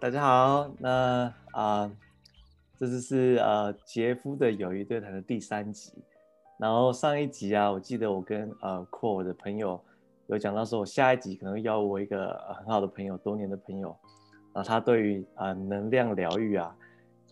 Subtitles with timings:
[0.00, 1.90] 大家好，那啊，
[2.78, 5.92] 这次是呃杰夫的友谊对谈的第三集。
[6.56, 9.80] 然后上一集啊，我记得我跟呃阔我的朋友
[10.28, 13.88] 有讲到说，我下一集可能邀我一个很好的朋友，多年的朋友，
[14.54, 16.72] 然后他对于呃能量疗愈啊，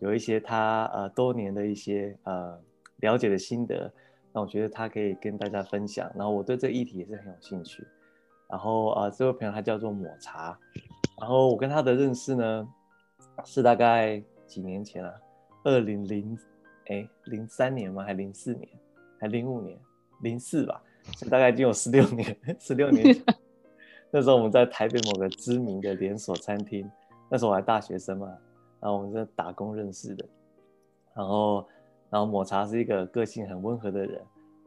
[0.00, 2.60] 有一些他呃多年的一些呃
[2.96, 3.88] 了解的心得，
[4.32, 6.10] 那我觉得他可以跟大家分享。
[6.16, 7.86] 然后我对这个议题也是很有兴趣。
[8.48, 10.58] 然后呃这位朋友他叫做抹茶，
[11.18, 12.68] 然后我跟他的认识呢
[13.44, 15.12] 是大概几年前啊，
[15.64, 16.38] 二零零
[16.88, 18.04] 哎零三年吗？
[18.04, 18.68] 还零四年？
[19.18, 19.78] 还零五年，
[20.20, 20.82] 零四吧，
[21.30, 23.16] 大概已经有十六年，十六年。
[24.10, 26.88] 那时候我们在台北某个知名的连锁餐厅，
[27.30, 28.26] 那时候我还大学生嘛，
[28.80, 30.24] 然后我们在打工认识的。
[31.14, 31.66] 然后，
[32.10, 34.22] 然后抹茶是一个个性很温和的人，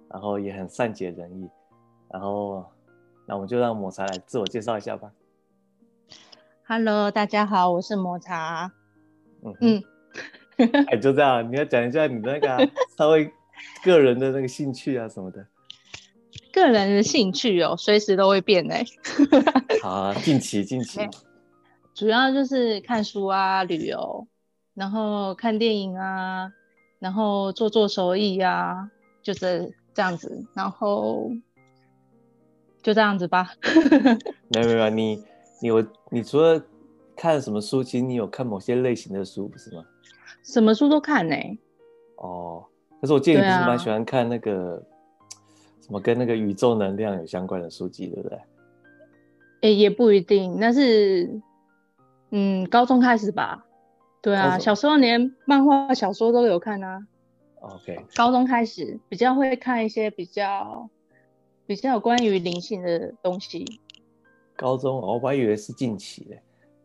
[0.10, 1.48] 然后也很善解人意。
[2.12, 2.66] 然后，
[3.28, 5.12] 那我们就让抹茶来自我介绍一下吧。
[6.72, 8.72] Hello，大家好，我是抹茶。
[9.44, 9.84] 嗯嗯，
[10.86, 13.34] 哎，就这样，你要讲一下你那个稍微。
[13.84, 15.48] 个人的那个兴趣啊什么的，
[16.54, 18.86] 个人的兴趣哦，随时都会变哎。
[19.82, 21.00] 好啊，近期近期，
[21.96, 24.28] 主要就是看书啊，旅游，
[24.76, 26.54] 然后看电影啊，
[27.00, 28.92] 然后做做手艺啊，
[29.24, 31.32] 就是这样子，然后
[32.84, 33.54] 就这样子吧。
[34.50, 35.24] 没有没有，你
[35.62, 36.62] 你有你除了
[37.16, 39.84] 看什么书，其实你有看某些类型的书不是吗？
[40.44, 41.36] 什么书都看呢。
[42.18, 42.66] 哦。
[43.02, 44.84] 可是我建议不是蛮喜欢看那个
[45.80, 48.40] 什么跟那个宇宙能量有相关的书籍，对不对？
[49.62, 51.40] 诶，也不一定，那是
[52.32, 53.66] 嗯，高中开始吧。
[54.22, 57.08] 对啊，小时候连漫画小说都有看啊。
[57.62, 58.06] OK。
[58.16, 60.90] 高中开始比较会看一些比较
[61.66, 63.80] 比较有关于灵性的东西。
[64.60, 66.36] 高中哦，我还以为是近期的。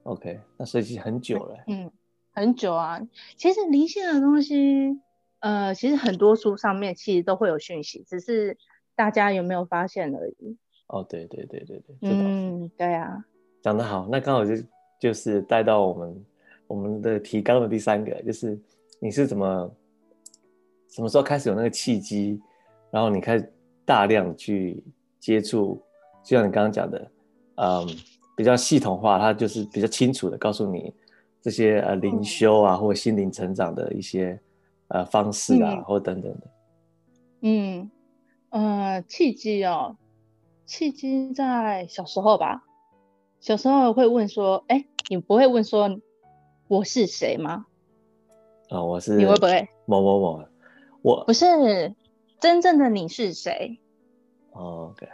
[0.04, 1.56] OK，那所以很久了。
[1.66, 1.90] 嗯，
[2.32, 3.00] 很久啊。
[3.36, 5.00] 其实灵性的东西。
[5.40, 8.56] 呃，其实很多书上面其实都会有讯息，只是
[8.94, 10.56] 大家有没有发现而已。
[10.86, 13.22] 哦，对对对对对，嗯，对啊，
[13.60, 14.54] 讲得好，那刚好就
[14.98, 16.24] 就是带到我们
[16.66, 18.58] 我们的提纲的第三个，就是
[18.98, 19.70] 你是怎么
[20.88, 22.41] 什么时候开始有那个契机，
[22.91, 23.52] 然后你开始
[23.84, 24.82] 大量去
[25.20, 25.78] 接触，
[26.24, 27.06] 就像你刚刚讲的，
[27.56, 27.87] 嗯，
[28.37, 30.92] 比较系统化，它就是比较清楚的告诉你
[31.41, 34.41] 这些呃灵修啊或心灵成长的一些。
[34.88, 36.47] 呃，方式啊，或等等的。
[37.41, 37.91] 嗯，
[38.50, 39.97] 呃，契机哦，
[40.66, 42.62] 契机在小时候吧。
[43.41, 45.98] 小时候会问说：“哎，你不会问说
[46.69, 47.65] 我是谁吗？”
[48.69, 49.16] 啊，我是。
[49.16, 49.66] 你会不会？
[49.86, 50.44] 某某某，
[51.00, 51.94] 我不是
[52.38, 53.81] 真正的你是谁
[54.53, 55.09] ？OK。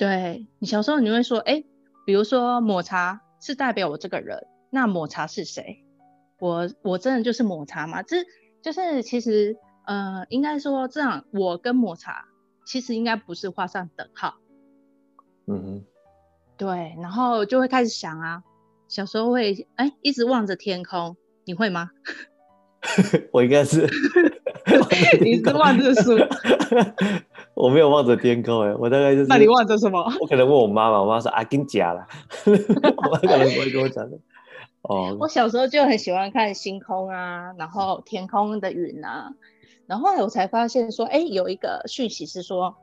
[0.00, 1.62] 对你小时候你会说：“哎，
[2.06, 5.84] 比如说抹茶是代表我这个人，那抹茶是谁？
[6.38, 8.24] 我我真的就是抹茶吗？”这
[8.62, 12.24] 就是其实，呃，应该说这样，我跟抹茶
[12.64, 14.36] 其实应该不是画上等号。
[15.46, 15.84] 嗯哼，
[16.56, 18.42] 对，然后就会开始想啊，
[18.88, 21.90] 小时候会哎一直望着天空，你会吗？
[23.32, 23.86] 我应该是，
[25.20, 26.16] 你是望着书，
[27.54, 29.26] 我没有望着天空哎，我大概就是。
[29.26, 30.00] 那你望着什么？
[30.20, 32.06] 我可能问我妈妈，我妈说啊，跟假了，
[32.46, 34.18] 我妈可能不会跟我讲的。
[34.82, 39.30] 哦，我小时候就很喜欢看星空啊，然后天空的云啊，
[39.86, 42.76] 然后后来我才发现说，哎，有一个讯息是说，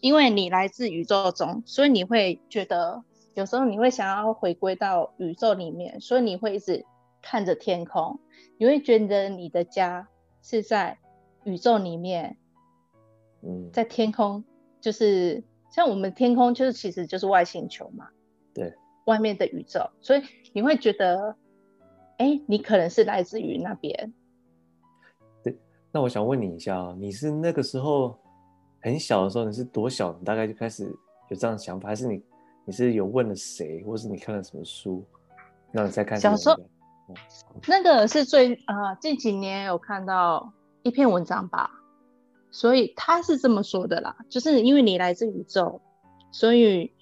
[0.00, 3.02] 因为你来自宇宙中，所以你会觉得
[3.34, 6.84] 有时候你会想要回归到宇宙里面，所以你会一直
[7.22, 8.18] 看着天空，
[8.58, 10.08] 你会觉得你的家
[10.42, 10.98] 是在
[11.44, 12.36] 宇宙里面，
[13.42, 14.44] 嗯，在天空，
[14.80, 18.08] 就是像我们天空就是其实就是外星球嘛，
[18.52, 18.74] 对。
[19.06, 20.22] 外面的宇宙，所以
[20.52, 21.36] 你会觉得，
[22.18, 24.14] 哎，你可能是来自于那边。
[25.42, 25.58] 对，
[25.90, 28.16] 那我想问你一下啊，你是那个时候
[28.80, 30.16] 很小的时候，你是多小？
[30.16, 30.84] 你大概就开始
[31.30, 32.22] 有这样的想法，还是你
[32.64, 35.04] 你是有问了谁，或是你看了什么书，
[35.72, 36.16] 让你再看？
[36.20, 36.56] 小时候，
[37.66, 40.52] 那个是最呃，近几年有看到
[40.82, 41.70] 一篇文章吧，
[42.50, 45.80] 所以他是这么说的啦，就是因为你来自宇宙，
[46.30, 46.92] 所以。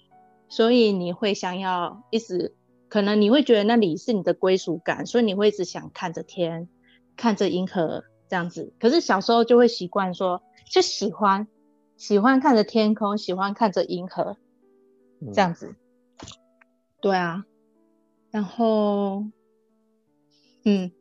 [0.53, 2.53] 所以你会想要一直，
[2.89, 6.67] 可能你会觉得那里是你的归属感，所以你会一直想看着天，
[7.15, 8.73] 看着银河这样子。
[8.77, 11.47] 可是小时候就会习惯说，就喜欢
[11.95, 14.35] 喜欢看着天空，喜欢看着银河
[15.33, 15.73] 这样子。
[16.99, 17.45] 对啊，
[18.29, 19.23] 然后，
[20.65, 20.91] 嗯，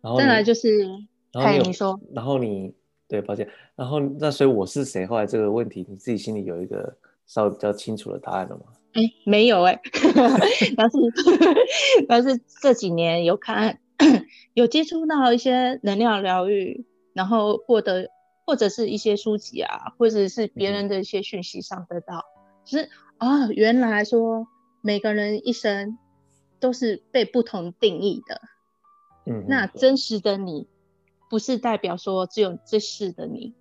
[0.00, 0.86] 然后再来就是，
[1.32, 2.74] 哎，你说，然后你
[3.06, 5.06] 对，抱歉，然后那所以我是谁？
[5.06, 6.96] 后来这个问题你自己心里有一个。
[7.28, 8.62] 稍微比较清楚的答案了吗？
[8.94, 9.78] 哎，没有哎，
[10.78, 10.96] 但是
[12.08, 13.78] 但是这几年有看
[14.54, 18.08] 有接触到一些能量疗愈，然后获得
[18.46, 22.24] 或者是一些书籍啊，或者是别人的一些讯息上得到，
[22.64, 24.46] 就是啊，原来说
[24.80, 25.98] 每个人一生
[26.60, 28.40] 都是被不同定义的，
[29.26, 30.66] 嗯，那真实的你
[31.30, 33.54] 不是代表说只有这世的你。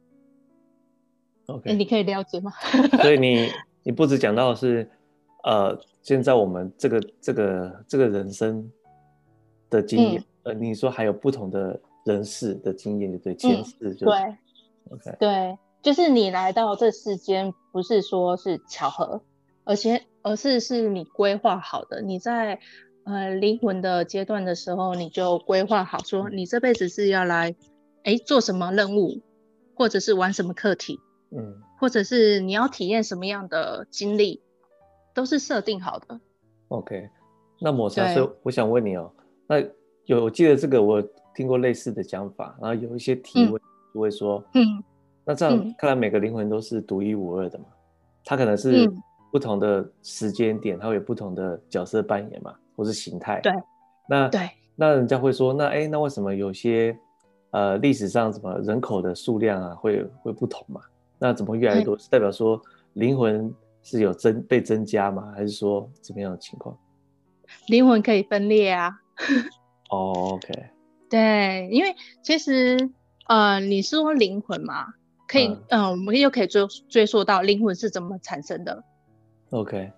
[1.48, 2.52] OK，你可以了解吗？
[3.02, 3.50] 所以你
[3.84, 4.90] 你不止讲到是，
[5.44, 8.70] 呃，现在我们这个这个这个人生
[9.70, 14.16] 的经验，呃，你说还有不同的人世的经验，对前世就对
[14.90, 19.22] ，OK，对，就是你来到这世间，不是说是巧合，
[19.64, 22.02] 而且而是是你规划好的。
[22.02, 22.60] 你在
[23.08, 27.56] 呃灵魂的阶段的时候，你就规划好说，你这辈子是要来
[28.04, 29.22] 哎做什么任务，
[29.76, 31.00] 或者是玩什么课题。
[31.32, 34.42] 嗯，或者是你要体验什么样的经历，
[35.14, 36.20] 都是设定好的。
[36.70, 37.10] OK，
[37.60, 39.12] 那抹茶，是我想问你哦，
[39.48, 39.58] 那
[40.06, 41.04] 有我记得这个我
[41.36, 43.62] 听过类似的讲法，然后有一些提问
[43.94, 44.84] 就会说，嗯，
[45.26, 47.66] 那这样看来每个灵魂都是独一无二的嘛？
[48.24, 48.90] 它可能是
[49.30, 53.42] 不同的时间点，它会有不同的角色扮演嘛，或是形态。
[53.42, 53.52] 对，
[54.08, 56.98] 那对，那人家会说，那哎，那为什么有些
[57.52, 60.80] 呃历史上什么人口的数量啊会会不同嘛？
[61.20, 61.98] 那怎么越来越多？
[61.98, 62.62] 是代表说
[62.94, 63.54] 灵魂
[63.84, 65.34] 是有增被增加吗？
[65.36, 66.78] 还是说怎么样的情况？
[67.68, 68.94] 灵魂可以分裂啊。
[69.90, 70.70] 哦，OK。
[71.10, 72.78] 对，因为其实
[73.28, 74.86] 呃，你是说灵魂嘛？
[75.28, 78.84] 可以，嗯，我们又可以追追溯到灵魂是怎么产生的。
[79.50, 79.92] OK。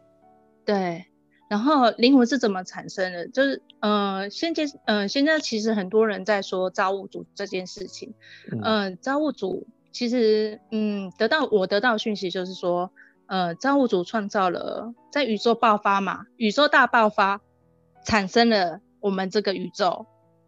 [0.64, 1.04] 对，
[1.50, 3.28] 然后灵魂是怎么产生的？
[3.28, 8.14] 就是呃，现在呃，现在其实很多人在说造物主这件事情。
[8.64, 9.68] 嗯，造物主。
[9.92, 12.92] 其实，嗯，得到我得到讯息就是说，
[13.26, 17.42] 呃，造物主创造了在宇宙爆发嘛，宇宙大爆发
[18.06, 20.06] 产生了我们这个宇宙，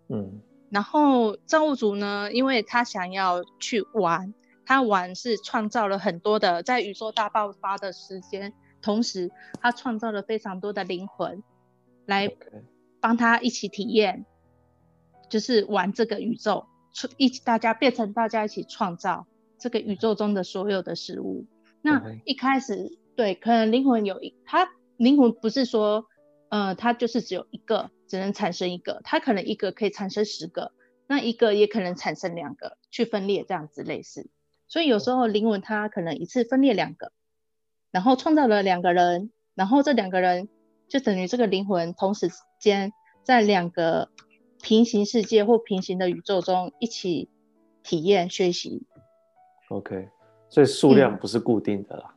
[0.09, 9.31] 嗯，然后造物主呢，因为他想要去玩，他玩是创造了很多的在宇宙大爆发的时间，同时
[9.61, 11.43] 他创造了非常多的灵魂
[12.05, 12.35] 来
[12.99, 14.25] 帮他一起体验，
[15.29, 16.65] 就是玩这个宇宙，
[17.17, 19.27] 一起大家变成大家一起创造。
[19.59, 21.45] 这个宇宙中的所有的事物，
[21.83, 24.67] 那一开始对，可能灵魂有一，它
[24.97, 26.07] 灵魂不是说，
[26.49, 30.71] 呃，它就是只有一个，只能产生一个，它可能一个可以产生十个，
[31.05, 34.31] 那一个也可能产生两个，去分裂这样子类似。
[34.67, 37.11] 所以有时候灵魂它可能一次分裂两个，
[37.91, 40.49] 然后创造了两个人，然后这两个人
[40.87, 42.29] 就等于这个灵魂同时
[42.59, 42.91] 间
[43.23, 44.09] 在两个
[44.61, 47.29] 平行世界或平行的宇宙中一起
[47.83, 48.85] 体验学习。
[49.69, 50.09] OK，
[50.49, 52.15] 所以数量不是固定的啦。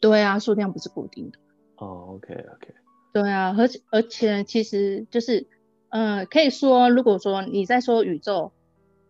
[0.00, 1.38] 对啊，数量不是固定的。
[1.76, 2.74] 哦，OK，OK。
[3.12, 5.48] 对啊，而且而且其实就是，
[5.90, 8.52] 嗯，可以说，如果说你在说宇宙，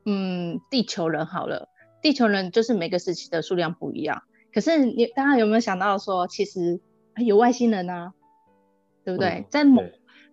[0.05, 1.69] 嗯，地球人好了，
[2.01, 4.23] 地球人就是每个时期的数量不一样。
[4.53, 6.81] 可是你大家有没有想到说，其实
[7.17, 8.13] 有外星人啊，
[9.05, 9.47] 对不对？
[9.51, 9.83] 在某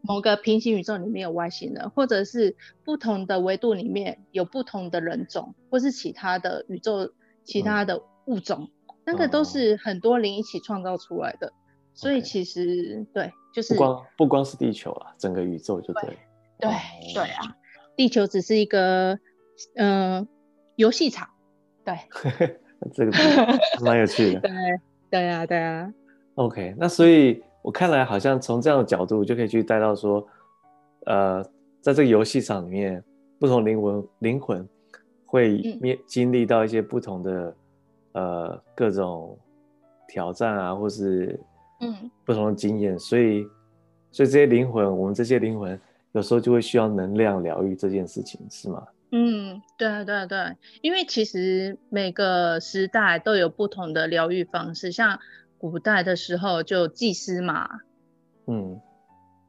[0.02, 7.14] 某个平行宇宙里面有外星人，或者是不同的维度里面有不同的人种，或是其他的宇宙。
[7.46, 8.70] 其他的物种，
[9.04, 11.52] 那个都是很多灵一起创造出来的，
[11.96, 16.20] 所以其实对，就是不光不光是地球啊，整个宇宙就对，
[16.60, 16.70] 对
[17.16, 17.56] 对啊，
[17.96, 19.18] 地球只是一个
[19.78, 20.28] 嗯
[20.76, 21.28] 游戏场，
[21.84, 21.98] 对，
[22.94, 23.12] 这个
[23.82, 24.52] 蛮有趣的，对
[25.10, 25.94] 对啊对啊
[26.36, 30.26] ，OK，那所以我看来好像从这样的角度就可以去带到说，
[31.06, 31.44] 呃，
[31.82, 33.04] 在这个游戏场里面，
[33.40, 34.68] 不同灵魂灵魂。
[35.32, 37.56] 会面经历到一些不同的
[38.14, 39.38] 呃各种
[40.08, 41.40] 挑战啊，或是
[41.82, 43.44] 嗯不同的经验，所以
[44.10, 45.80] 所以这些灵魂，我们这些灵魂
[46.14, 48.84] 有时候就会需要能量疗愈这件事情，是吗？
[49.12, 55.20] 嗯，对对对，因为其实每个时代都有不同的疗愈方式，像
[55.58, 57.68] 古代的时候就祭司嘛，
[58.48, 58.80] 嗯，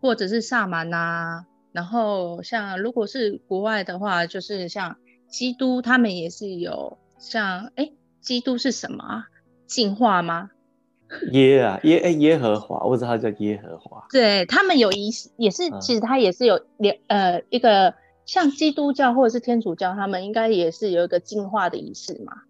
[0.01, 4.97] 或者是萨满呐，然后像如果是国外的话，就是像。
[5.31, 9.25] 基督他们也是有像哎，基督是什么啊？
[9.65, 10.51] 进化吗？
[11.31, 14.05] 耶啊耶哎耶和华，我知道他叫耶和华。
[14.11, 17.95] 对他们有仪式，也是其实他也是有两呃一个
[18.31, 22.43] 像基督教或者是天主教，他们应该也是有一个进化的仪式嘛。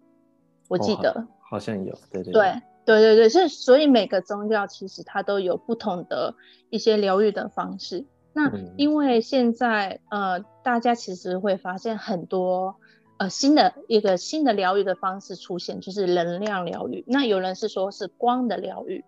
[0.67, 6.35] 我记得好像有，对对对对对对，是所以每个宗教其实它都有不同的
[6.69, 8.05] 一些疗愈的方式。
[8.31, 12.75] 那因为现在呃，大家其实会发现很多
[13.17, 17.03] 呃新的一个新的疗愈的方式出现，就是能量疗愈。
[17.07, 19.03] 那有人是说是光的疗愈，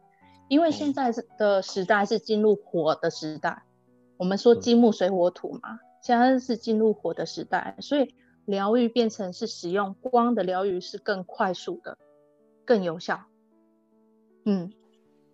[0.47, 3.61] 因为现在的时代是进入火的时代，
[4.17, 8.13] 我们说金木水火土嘛，现在是进入火的时代，所以
[8.45, 11.97] 疗愈变成是使用光的疗愈是更快速的、
[12.65, 13.21] 更有效。
[14.45, 14.73] 嗯，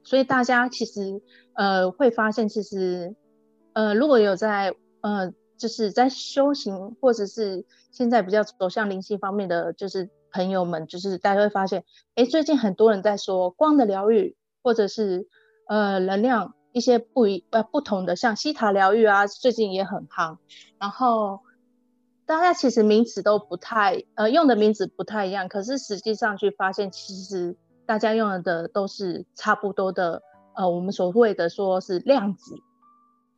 [0.04, 1.22] 所以大家其实
[1.56, 3.16] 呃会发现，其实
[3.74, 11.84] 呃如果有在呃就是在修行或者是现在比较走向灵性方面的，就是朋友们，就是大家会发现，
[12.14, 15.28] 哎，最近很多人在说光的疗愈，或者是
[15.68, 20.38] 呃能量一些不一呃不同的，像西塔疗愈啊，最近也很夯。
[20.80, 21.42] 然后
[22.26, 27.58] 大家其实名词都不太呃用的名字不太一样，可是实际上去发现，其实。
[27.90, 30.22] 大家用的都是差不多的，
[30.54, 32.54] 呃，我们所谓的说是量子，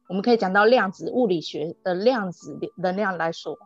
[0.09, 3.57] 我们可以讲到量子物理学的量子能量来说，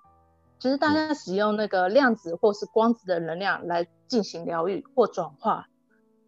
[0.59, 5.65] 就是大家使用那个量子或是光子的能量来进行疗愈或转化。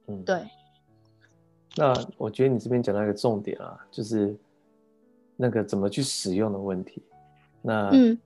[0.07, 0.47] 嗯，对。
[1.77, 4.35] 那我觉得你这边讲到一个重点啊，就是
[5.35, 7.01] 那个怎么去使用的问题。
[7.61, 8.17] 那，嗯，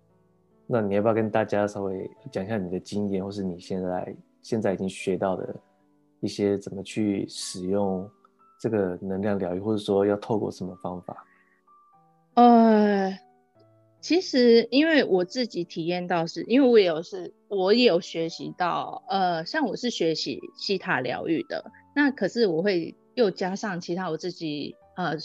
[0.66, 5.56] 那你要不要跟大家稍微讲一下你的经验，或是你现在现在已经学到的？
[6.24, 8.08] 一些怎么去使用
[8.60, 11.26] 这个能量疗愈，或者说要透过什么方法？
[12.36, 13.18] 呃，
[14.00, 25.16] 其实因为我自己体验到，是因为我也有是，我也有学习到，呃，像我是学习西塔疗愈的，那可是我会又加上其他我自己呃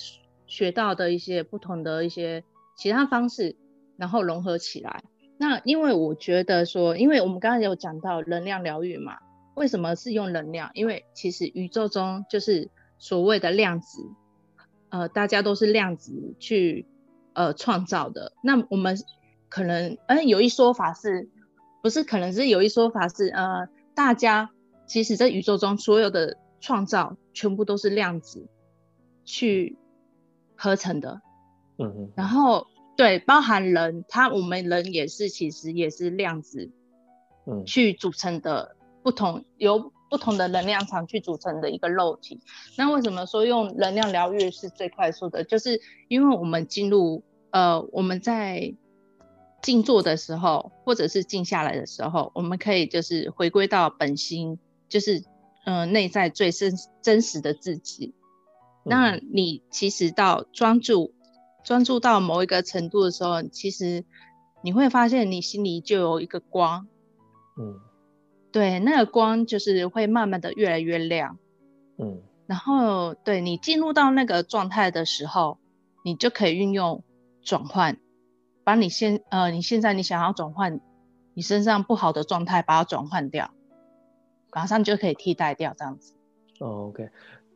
[0.46, 2.44] 学到的一些不同的一些
[2.76, 3.56] 其他方式，
[3.96, 5.04] 然后融合起来。
[5.38, 9.18] 那因为我觉得说，因为我们刚刚有讲到能量疗愈嘛。
[9.54, 10.70] 为什么是用能量？
[10.74, 14.02] 因为其实宇宙中就是所谓的量子，
[14.90, 16.84] 呃，大家都是量子去
[17.32, 18.34] 呃创造的。
[18.42, 18.98] 那我们
[19.48, 21.30] 可能，呃，有一说法是，
[21.82, 24.50] 不是可能是有一说法是，呃，大家
[24.86, 28.48] 其实在宇宙中所有的创造全部都是量子
[29.24, 29.78] 去
[30.56, 31.20] 合成的。
[31.78, 32.12] 嗯嗯。
[32.16, 36.72] 然后对，包含人，他我们人也是，其实也是量子，
[37.46, 38.74] 嗯，去组成的。
[39.02, 42.40] 不同由不同的能量场去组成的一个肉体。
[42.76, 45.44] 那为什么说用能量疗愈是最快速的？
[45.44, 48.74] 就是因为我们进入呃我们在
[49.62, 54.58] 静坐的时候，或者是静下来的时候，我们可以就是回归到本心，
[54.88, 55.22] 就是
[55.66, 58.14] 嗯内在最真真实的自己。
[58.82, 61.12] 那你其实到专注
[61.62, 64.04] 专注到某一个程度的时候，其实
[64.62, 66.86] 你会发现你心里就有一个光，
[67.58, 67.80] 嗯。
[68.52, 71.36] 对，那个光就是会慢慢的越来越亮，
[71.98, 75.58] 嗯，然后对你进入到那个状态的时候，
[76.02, 77.04] 你就可以运用
[77.42, 77.98] 转换，
[78.64, 80.80] 把你现呃你现在你想要转换
[81.34, 83.50] 你身上不好的状态，把它转换掉，
[84.56, 86.14] 马上就可以替代掉这样子。
[86.60, 87.06] 哦，OK，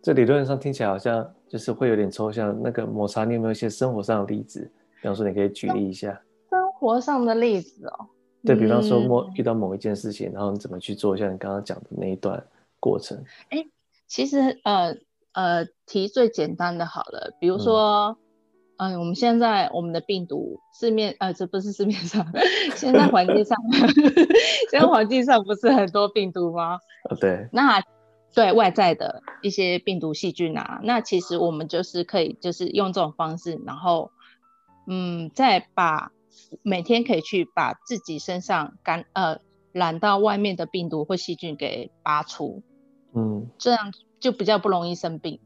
[0.02, 2.54] 这理论上听起来好像就是会有点抽象。
[2.62, 4.70] 那个抹茶，你有没有一些生活上的例子？
[5.00, 6.12] 比方说，你可以举例一下。
[6.50, 8.06] 生活上的例子哦。
[8.44, 11.16] 对比方说，某遇到某一件事情，然后你怎么去做？
[11.16, 12.46] 一下你刚刚讲的那一段
[12.78, 13.16] 过程。
[13.48, 13.64] 哎，
[14.06, 14.94] 其实呃
[15.32, 18.16] 呃，提最简单的好了，比如说，嗯，
[18.98, 22.26] 我们现在我们的病毒市面呃，这不是市面上，
[22.76, 23.56] 现在环境上，
[24.70, 26.78] 现在环境上不是很多病毒吗？
[27.10, 27.48] 啊，对。
[27.52, 27.82] 那
[28.34, 34.10] 对外在的一些病毒细菌啊，那其实我们就是可以就是用这种方式，然后
[34.86, 36.12] 嗯，再把。
[36.62, 39.38] 每天可以去把自己身上感呃
[39.72, 42.62] 染到外面的病毒或细菌给拔除，
[43.14, 45.38] 嗯，这样就比较不容易生病。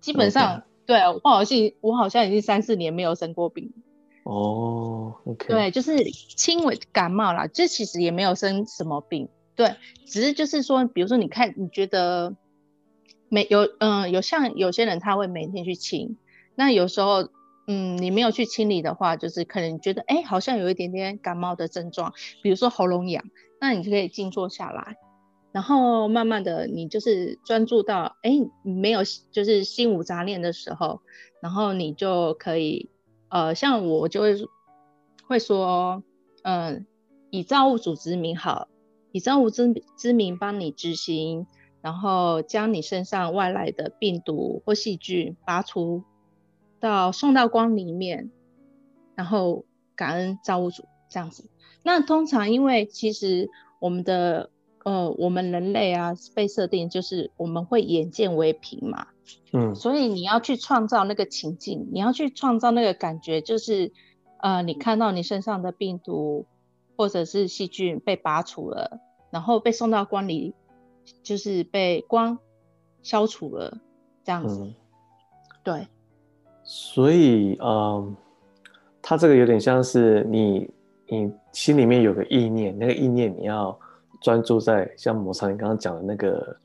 [0.00, 3.72] 基本上，对我好像我好像已经三四年没有生过病。
[4.22, 5.14] 哦。
[5.46, 9.28] 对，就是轻微感冒啦，这其实也没有生什么病。
[9.54, 9.74] 对，
[10.06, 12.36] 只是就是说，比如说你看，你觉得
[13.28, 16.16] 每有嗯有像有些人他会每天去清，
[16.54, 17.28] 那有时候。
[17.68, 23.24] 嗯，你没有去清理的话，就是可能觉得哎，好像有一点点感冒的症状，比如说喉咙痒，
[23.60, 24.94] 那你就可以静坐下来，
[25.56, 28.30] 然后慢慢的，你就是专注到哎，
[28.62, 31.00] 没有就是心无杂念的时候，
[31.40, 32.90] 然后你就可以
[33.30, 34.36] 呃，像我就会
[35.26, 36.02] 会说，
[36.42, 36.84] 嗯，
[37.30, 38.68] 以造物主之名好，
[39.12, 41.46] 以造物之之名帮你执行，
[41.80, 46.04] 然后将你身上外来的病毒或细菌拔除。
[46.78, 48.30] 到送到光里面，
[49.14, 49.64] 然后
[49.96, 51.48] 感恩造物主这样子。
[51.82, 53.48] 那通常因为其实
[53.80, 54.50] 我们的
[54.86, 59.08] 呃我们人类啊被设定就是我们会眼见为凭嘛，
[59.52, 63.90] 嗯，所以你要去创造那个情境，你要去创造那个感觉，就是
[64.38, 66.46] 呃你看到你身上的病毒
[66.96, 69.00] 或者是细菌被拔除了，
[69.30, 70.54] 然后被送到光里，
[71.24, 72.38] 就是被光
[73.02, 73.78] 消除了。
[74.24, 74.72] 这样子。
[75.62, 75.86] 对，
[76.64, 78.16] 所以嗯，
[79.02, 80.70] 他这个有点像是你
[81.08, 83.78] 你心里面有个意念，那个意念你要
[84.26, 86.56] 专注在像摩擦你刚刚讲的那个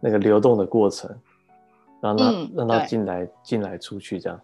[0.00, 1.14] 那个流动的过程，
[2.00, 4.40] 让它让它进来进来出去这样。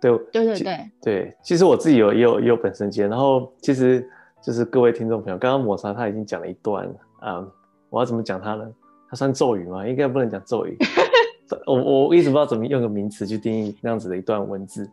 [0.00, 4.04] 对对对对对，其实我自己有也有也有本身经验，然后其实
[4.42, 7.46] 就是各位听众朋友，刚刚抹茶他已经讲了一段啊，
[7.88, 8.68] 我要怎么讲他呢？
[9.08, 9.86] 他算咒语吗？
[9.86, 10.76] 应该不能讲咒语，
[11.66, 14.90] 我我一直不知道怎么用个名词去定义那样子的一段文字，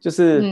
[0.00, 0.42] 就是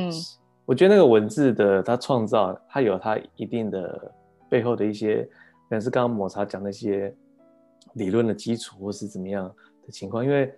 [0.64, 4.12] 我觉得那个文字的它创造，它有它一定的
[4.48, 5.28] 背后的一些，
[5.68, 7.14] 可能是刚刚抹茶讲那些
[7.94, 9.52] 理论的基础，或是怎么样
[9.84, 10.52] 的情况，因为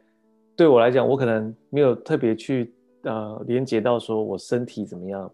[0.57, 2.73] 对我来讲，我可能没有特别去。
[3.03, 5.33] 呃，连接到说我身体怎么样，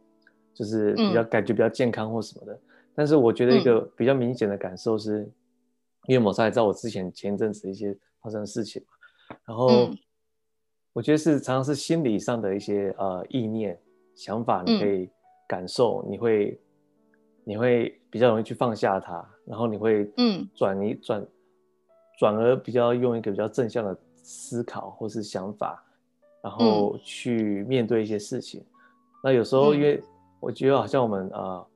[0.52, 2.60] 就是比较感觉比较健康或什么的。
[2.94, 5.26] 但是我觉得一个比较明显的感受是，
[6.06, 9.90] 因为抹茶也知道我之前前一阵子一些发生的事情嘛，然后
[10.92, 13.80] 我觉得是常常是心理上的一些呃意念、
[14.14, 15.08] 想法，你可以
[15.48, 16.60] 感受，你会
[17.44, 20.48] 你会比较容易去放下它，然后你会嗯。
[20.54, 21.26] 转移转
[22.18, 25.80] 转而比较用一个比较正向的思考或是想法。
[26.42, 28.62] 然后去面对一些事情，
[29.22, 29.98] 那有时候因为
[30.40, 31.66] 我觉得好像我们呃，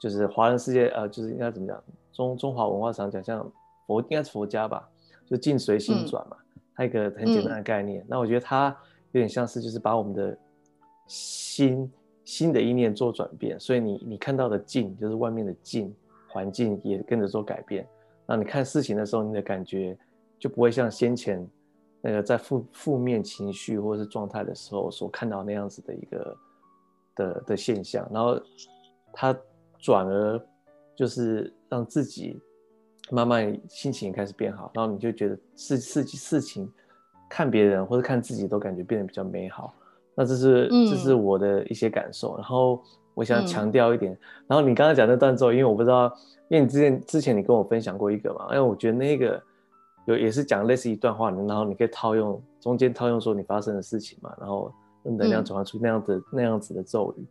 [0.00, 1.82] 就是华人世界呃，就是应该怎么讲，
[2.12, 3.44] 中中华文化常讲像
[3.84, 4.88] 佛应该是佛家吧，
[5.26, 6.36] 就境随心转嘛，
[6.76, 8.06] 它一个很简单的概念。
[8.06, 8.68] 那我觉得它
[9.10, 10.38] 有点像是就是把我们的
[11.08, 11.92] 心
[12.26, 15.90] 新的意念做转变，所以你你看到的境就是外面的境
[16.28, 17.88] 环境也跟着做改变。
[18.26, 19.96] 那你看事情的时候，你的感觉
[20.38, 21.48] 就不会像先前。
[22.02, 26.36] 那个在负负面情绪或是状态的时候所看到那样子的一个
[27.16, 28.40] 的的现象，然后
[29.12, 29.36] 他
[29.78, 30.40] 转而
[30.94, 32.40] 就是让自己
[33.10, 36.70] 慢慢心情开始变好，然后你就觉得事事事情
[37.28, 39.74] 看别人或者看自己都感觉变得比较美好。
[40.16, 42.36] 那这是这是我的一些感受。
[42.36, 42.82] 然后
[43.14, 46.12] 我想强调一点，然后你刚刚讲那段之后，因为我不知道，
[46.48, 49.40] 因为你之前之前你跟我分享过一个嘛，因为我觉得那个。
[50.08, 57.26] 有也是讲类似一段话，然后你可以套用中间套用说你发生的事情嘛，然后能量转换出那样子那样子的咒语。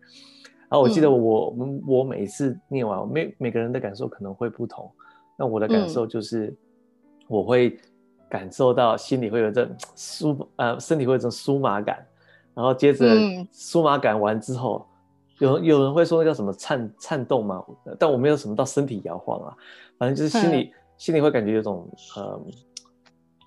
[0.68, 4.92] 然后我记得我我我每次念完，每每个人的感受可能会不同。
[5.38, 6.54] 那我的感受就是，
[7.30, 7.80] 我会
[8.28, 12.06] 感受到心里会有这 舒呃身体会有这种酥麻感，
[12.56, 13.06] 然后接着
[13.54, 14.84] 酥麻感完之后，
[15.38, 17.64] 有有人会说那叫什么颤颤动嘛，
[18.00, 19.56] 但我没有什么到身体摇晃啊，
[20.00, 20.74] 反正就是心里。
[20.98, 22.42] 心里会感觉有种，呃，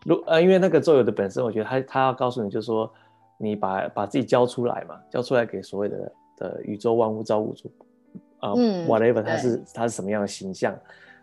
[0.05, 2.93] 如呃，因为那个咒语的本身，我觉得他他要告诉你，就是说，
[3.39, 7.73] 你把把自己交出来嘛，交出来给所谓的的宇宙万物造物主，
[8.41, 8.51] 啊
[8.87, 10.79] ，whatever，他是他是什么样的形象，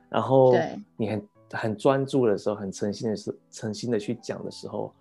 [0.10, 0.56] 然后
[0.98, 4.92] 你很很专注的时候，很诚心的是诚心的去讲的时候，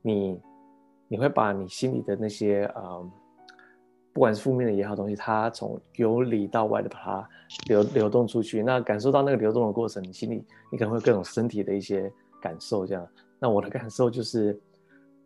[0.00, 0.40] 你
[1.10, 3.00] 你会把你心里的那些啊。
[4.12, 7.28] 不管是负面的也好东西，它从由里到外的把它
[7.68, 13.06] 流流动出去，那感受到那个流动的过程，你心里你可能会各种身体的一些感受，这样。
[13.38, 14.60] 那我的感受就是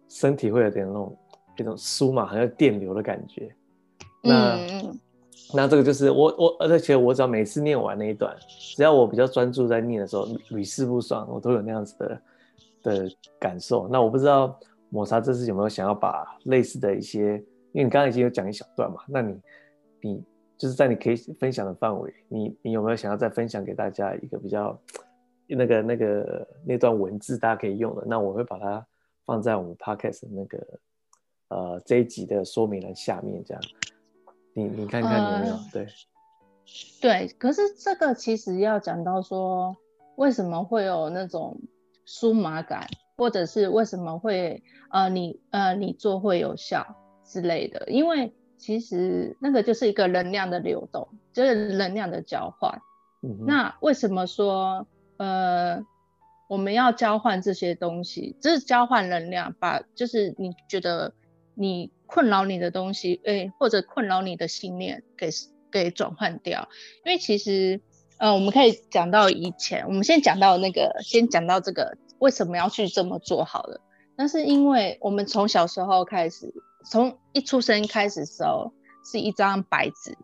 [0.07, 1.19] 身体会有点那种
[1.57, 3.51] 那种酥嘛，好像电流的感觉。
[4.23, 4.59] 那
[5.55, 8.37] 那这个就是我我而且我只要每次念完那一段，
[8.77, 12.21] 只要我比较专注在念的时候，屡试不爽，我都有那样子的
[12.83, 13.89] 的感受。
[13.89, 14.59] 那我不知道
[14.95, 17.43] 抹茶这次有没有想要把类似的一些。
[17.73, 19.41] 因为你刚刚已经有讲一小段嘛，那你，
[20.01, 20.25] 你
[20.57, 24.81] 就是在你可以分享的范围，你你有没有想要再分享给大家一个比较
[25.49, 28.05] 那个那个那段文字大家可以用的？
[28.07, 28.87] 那我会把它
[29.27, 30.65] 放在我们 podcast 那个
[31.49, 33.63] 呃这一集的说明栏下面，这样，
[34.55, 35.57] 你你看看有没有？
[35.73, 35.87] 对，
[37.01, 39.77] 对，可是这个其实要讲到说，
[40.15, 41.61] 为什么会有那种
[42.07, 46.97] 酥麻感，或者是为什么会呃你呃你做会有效？
[47.27, 52.83] 之类的，因为其实那个就是一个能量的流动，就是能量的交换。
[53.23, 55.83] 嗯那为什么说呃
[56.47, 58.37] 我们要交换这些东西？
[58.43, 61.15] 就是交换能量，把就是你觉得
[61.55, 65.31] 你困扰你的东西，哎，或者困扰你的信念给
[65.73, 66.69] 给转换掉。
[67.07, 67.81] 因为其实
[68.19, 73.81] 呃我们可以讲到以前，我们先讲到那个，先讲到这个为什么要去这么做好了。
[74.17, 76.53] 那是因为我们从小时候开始。
[76.87, 78.75] 从一出生开始时候
[79.11, 80.19] 是一张白纸，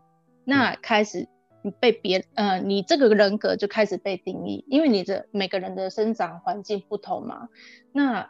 [0.45, 1.27] 那开始
[1.63, 7.49] 你被别呃，你这个人格就开始被定义，因为你的每个人的生长环境不同嘛，
[7.91, 8.29] 那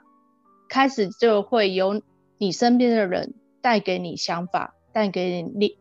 [0.69, 2.01] 开始就会有
[2.37, 5.77] 你身边的人带给你想法，带给你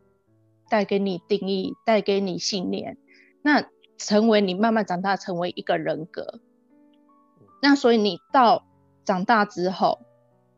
[0.68, 2.98] 带给你定义，带给你信念，
[3.42, 3.64] 那
[3.96, 6.40] 成为你慢慢长大成为一个人格，
[7.60, 8.66] 那所以你到
[9.04, 10.00] 长大之后。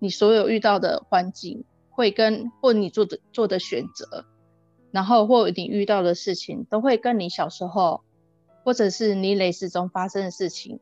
[0.05, 4.25] 你所有遇到的环境会跟或你做的做的选择，
[4.91, 8.03] 然后或你遇到的事情都会跟你小时候
[8.65, 10.81] 或者是你累世中发生的事情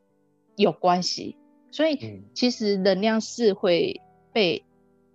[0.57, 1.37] 有关系。
[1.71, 4.01] 所以其实能量是会
[4.33, 4.65] 被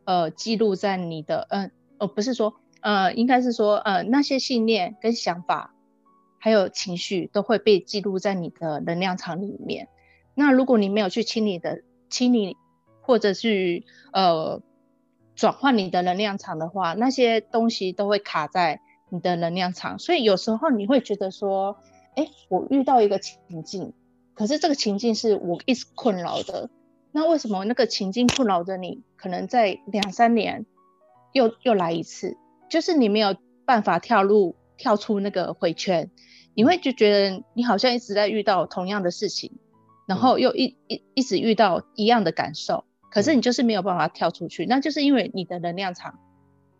[0.04, 5.74] 呃记录在你的嗯哦不是说呃应该是说呃那些信念跟想法
[6.38, 9.88] 还有情绪都会被记录在你的能量场里面。
[10.36, 12.56] 那如果你没有去清理的清理
[13.02, 14.62] 或者是呃
[15.36, 19.98] 转换你的能量场的话，那些东西都会卡在你的能量场。
[19.98, 21.78] 所以有时候你会觉得说，
[22.16, 23.94] 哎，我遇到一个情境。
[24.34, 26.70] 可是这个情境是我一直困扰的，
[27.14, 29.02] 那为什么那个情境困扰着你？
[29.16, 30.66] 可能在两三年
[31.32, 32.36] 又又来一次，
[32.70, 36.12] 就是你没有办法跳入跳出那个回圈，
[36.54, 39.58] 你会就觉得你好像一直在遇到同样的事情，
[40.06, 46.20] 然后又一一一直遇到一样的感受，可是你就是没有办法跳出去，那就是因为你的能量场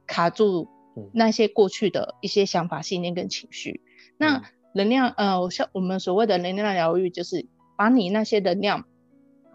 [0.08, 0.68] 卡住
[1.14, 3.82] 那些过去的一些想法、信念跟情绪，
[4.18, 4.44] 那。
[4.78, 8.84] 能量，呃，像我们所谓的能量疗愈，就是把你那些能量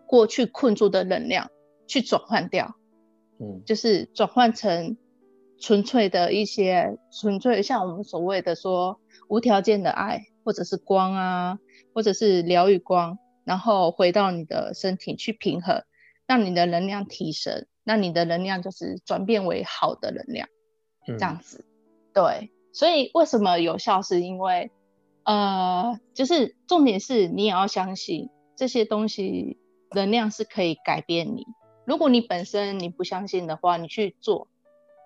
[0.07, 1.51] 过去困住的能量
[1.87, 2.75] 去转换掉，
[3.39, 4.97] 嗯，就是转换成
[5.61, 11.59] 纯粹的一些纯粹，像我们所谓的说无条件的爱，或者是光啊，
[11.93, 13.19] 或者是疗愈光，
[13.51, 15.83] 然后回到你的身体去平衡，
[16.25, 20.49] 让你的能量提升，那你的能量就是转变为好的能量，
[21.05, 21.65] 这样子，
[22.15, 24.03] 对，所以为什么有效？
[24.03, 24.71] 是因为
[25.25, 29.59] 呃，就是重点是你也要相信这些东西
[29.97, 31.45] 能量是可以改变你。
[31.85, 34.47] 如果你本身你不相信的话，你去做，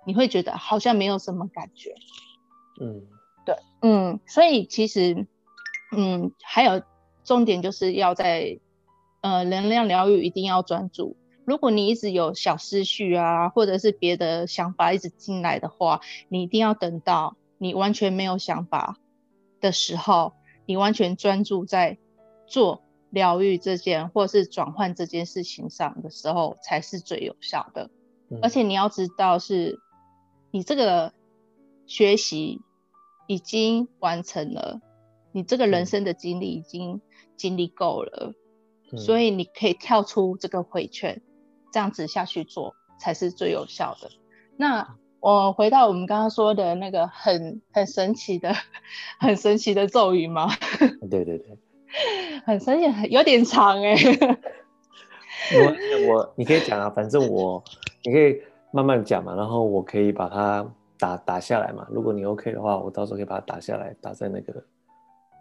[0.04, 1.94] 你会觉得好像没有什么感觉。
[2.78, 3.06] 嗯，
[3.46, 5.26] 对，嗯，所以其实，
[5.96, 6.82] 嗯，还有
[7.24, 8.60] 重点就是要在
[9.22, 11.16] 呃能量疗愈一定要专注。
[11.44, 18.98] 如果你一直有小思绪啊，或者是别的想法一直进来的话，你一定要等到你完全没有想法。
[19.60, 20.34] 的时候，
[20.66, 21.96] 你完全专注在
[22.46, 27.88] 做疗愈这件，或是转换这件事情上的时候，才是最有效的。
[28.42, 29.78] 而且你要知道，是
[30.50, 31.14] 你这个
[31.86, 32.60] 学习
[33.26, 34.82] 已经完成了，
[35.32, 37.00] 你这个人生的经历已经
[37.36, 38.32] 经历够了，
[38.96, 41.20] 所以你可以跳出这个回圈，
[41.72, 44.10] 这样子下去做才是最有效的。
[44.56, 44.96] 那。
[45.26, 48.52] 我回到我们刚刚说的那个很很神奇的、
[49.18, 50.50] 很神奇的咒语吗？
[51.10, 51.58] 对对对，
[52.44, 53.96] 很神奇，有点长哎。
[55.54, 57.64] 我我你可以讲啊，反正我
[58.02, 58.38] 你可以
[58.70, 61.88] 慢慢讲嘛，然后我可以把它打打下来嘛。
[61.90, 64.62] 如果你 OK 的话，我到时候可以把它打下来，打在那个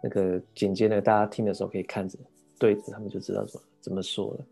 [0.06, 2.18] 那个简介的，大家听的时候可以看着
[2.58, 4.44] 对着，他们就知道怎么怎么说了。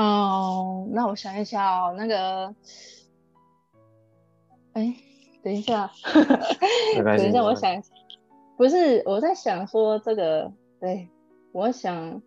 [0.00, 2.54] 哦，那我想一下哦，那个。
[4.74, 4.94] 哎，
[5.42, 5.90] 等一下，
[6.94, 7.82] 等一下，我想，
[8.56, 11.08] 不是我在想说这个，对，
[11.50, 12.22] 我想，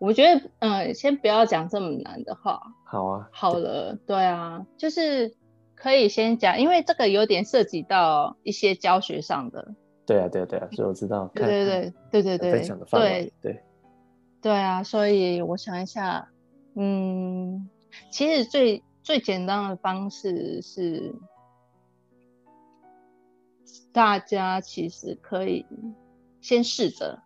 [0.00, 2.62] 我觉得，嗯，先不要讲这么难的话。
[2.86, 3.28] 好啊。
[3.30, 5.34] 好了，对啊，就是
[5.74, 9.74] 可以先讲，因为这个有点涉及到一些教学上的。
[10.08, 11.30] 对啊，对啊，对啊，所以我知道。
[11.34, 12.52] 对对对对对对。
[12.52, 13.32] 分享的范围。
[13.40, 13.62] 对。
[14.40, 16.28] 对啊，所以我想一下，
[16.74, 17.68] 嗯，
[18.10, 21.14] 其实最最简单的方式是。
[23.90, 25.66] 大家其实可以
[26.40, 27.20] 先试着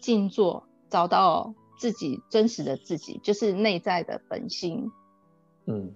[0.00, 4.90] 静坐，找到自己真实的自己，就是内在的本心。
[5.66, 5.92] 嗯，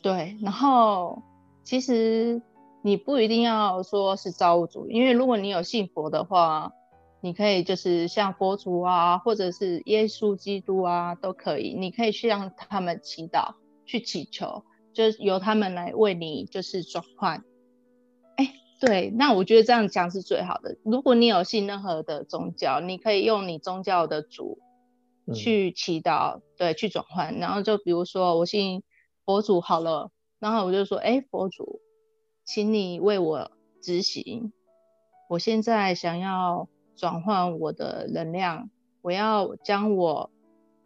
[0.00, 0.38] 对。
[0.40, 1.22] 然后
[1.64, 2.40] 其实
[2.82, 6.72] 你不一定要说是造物主，因为如果你有信佛的话，
[7.20, 11.74] 你可以就是像佛祖啊，或者是耶稣基督啊，都可以。
[11.74, 14.62] 你可以去让他们祈祷，去祈求，
[14.92, 17.44] 就是由他们来为你就是转换。
[18.80, 20.76] 对，那我觉得这样讲是最好的。
[20.84, 24.60] 如果你有信任何的宗教，你可以用你宗教的主
[25.34, 27.36] 去祈祷，对，去转换。
[27.40, 28.84] 然后就比如说我信
[29.24, 31.80] 佛祖好了，然后我就说，哎，佛祖，
[32.48, 33.50] 请你为我
[33.82, 34.54] 执行。
[35.28, 38.70] 我现在想要转换我的能量，
[39.02, 40.30] 我要将我，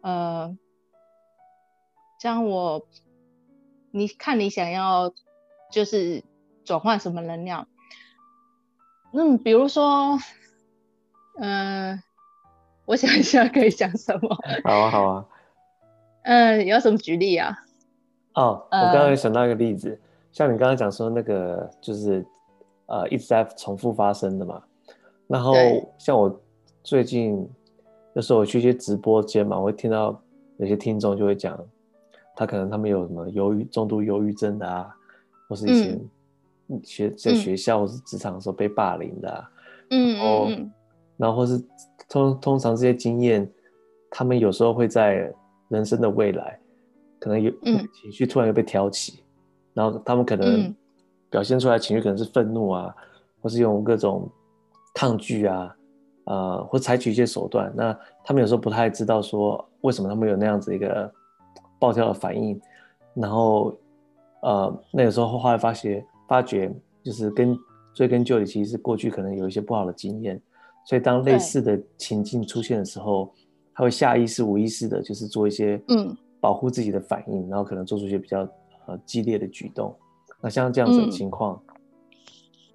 [0.01, 0.57] 呃，
[2.19, 2.85] 将我，
[3.91, 5.13] 你看你想要
[5.71, 6.25] 就是
[6.65, 7.69] 转换什么能量？
[9.13, 10.19] 嗯，比如说，
[11.39, 12.03] 嗯，
[12.83, 14.37] 我想一下可以讲什么。
[14.67, 15.25] 好啊，好啊。
[16.23, 17.57] 嗯，有什么举例啊？
[18.33, 20.01] 哦，我刚刚想到一个例子，
[20.33, 22.25] 像你刚刚讲说那个，就是
[22.87, 24.61] 呃一直在重复发生的嘛。
[25.27, 25.53] 然后
[25.97, 26.41] 像我
[26.83, 27.47] 最近
[28.15, 30.19] 有时候我去一些直播间嘛，我会听到
[30.57, 31.57] 有些听众就会讲，
[32.35, 34.93] 他可能他们有什么忧郁、重度忧郁症的啊，
[35.47, 36.01] 或是以前
[36.83, 39.49] 学在学校或是职场的时候被霸凌的啊，
[39.91, 40.71] 嗯然后嗯嗯。
[41.15, 41.63] 然后或是
[42.09, 43.47] 通通常这些经验，
[44.09, 45.31] 他们有时候会在
[45.69, 46.59] 人生的未来，
[47.19, 47.87] 可能有嗯。
[47.93, 49.22] 情绪突然又被挑起，
[49.73, 50.75] 然后他们可能嗯。
[51.29, 52.95] 表现出来情绪可能是愤怒啊，
[53.41, 54.29] 或是用各种
[54.93, 55.75] 抗拒啊，
[56.25, 57.73] 呃，或采取一些手段。
[57.75, 57.91] 那
[58.23, 61.11] 他们有时候不太知道说为什么他们有那样子一个
[61.79, 62.61] 暴跳的反应，
[63.15, 63.75] 然后
[64.43, 67.57] 呃，那个时候后来发觉发觉就是跟
[67.95, 70.39] 追根究底，其实是过去可能有一些不好的经验，
[70.85, 73.33] 所以当类似的情境出现的时候，
[73.73, 76.15] 他会下意识、无意识的，就是做一些嗯。
[76.39, 78.47] 保护自己的反应，然后可能做出一些比较
[78.85, 79.95] 呃激烈的举动。
[80.41, 81.61] 那像这样子的嗯情况，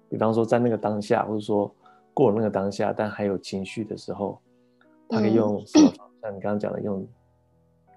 [0.09, 1.71] 比方说在那个当下，或者说
[2.13, 4.41] 过了那个当下，但还有情绪的时候，
[5.07, 6.09] 他可以嗯用什么方？
[6.21, 7.07] 像你刚刚讲的，用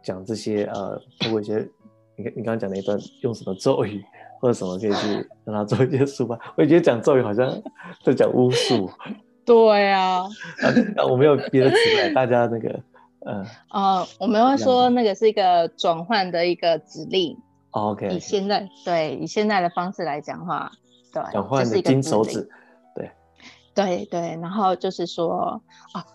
[0.03, 1.67] 讲这些呃，通过一些
[2.17, 4.05] 你你刚刚讲的一段，用什么咒语
[4.41, 6.39] 或者什么可以去让他做一些抒发。
[6.57, 7.51] 我也觉得讲咒语好像
[8.05, 8.91] 在讲巫术
[9.47, 10.29] 对啊，啊，
[10.95, 12.81] 那我没有别的词来，大家那个
[13.21, 17.37] 呃呃，我们会说那个是一个转换的一个指令。
[17.73, 20.71] 哦，OK，以现在对以现在的方式来讲的话，
[21.13, 22.49] 对，讲换的就是金手指，
[22.95, 23.11] 对
[23.75, 26.07] 对对，然后就是说啊，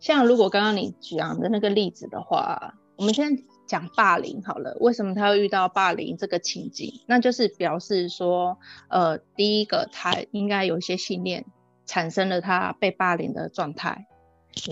[0.00, 4.76] 像如果刚刚你讲的那个例子的话，我们先讲霸凌好了。
[4.80, 7.02] 为什么他会遇到霸凌这个情景？
[7.06, 11.44] 那就是表示说，呃，第一个他应该有一些信念
[11.86, 14.06] 产生了他被霸凌的状态，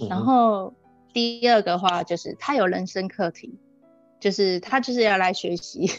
[0.09, 0.75] 然后
[1.13, 3.59] 第二个话就是他有人生课题，
[4.19, 5.91] 就是他就是要来学习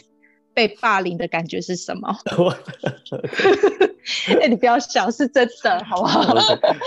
[0.58, 2.18] 被霸凌的感觉是什么。
[2.36, 2.50] 我
[4.42, 6.34] 哎、你不要笑，是真的，好不好？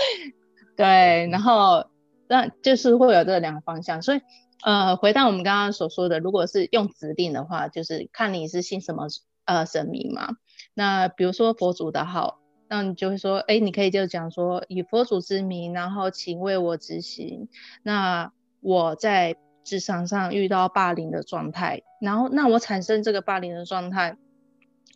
[0.76, 1.86] 对，然后
[2.28, 4.20] 那就是会有这两个方向，所以
[4.62, 9.06] 呃，回到我们刚刚所说的，如果是用指令的话，就是看你是信什么
[9.46, 10.36] 呃神明嘛。
[10.74, 17.48] 那比如说佛祖的号，那你就会说，哎，你可以就讲说以佛祖之名，然后请为我执行。
[17.82, 24.16] 那我在职场上遇到霸凌的状态，然后那我产生这个霸凌的状态，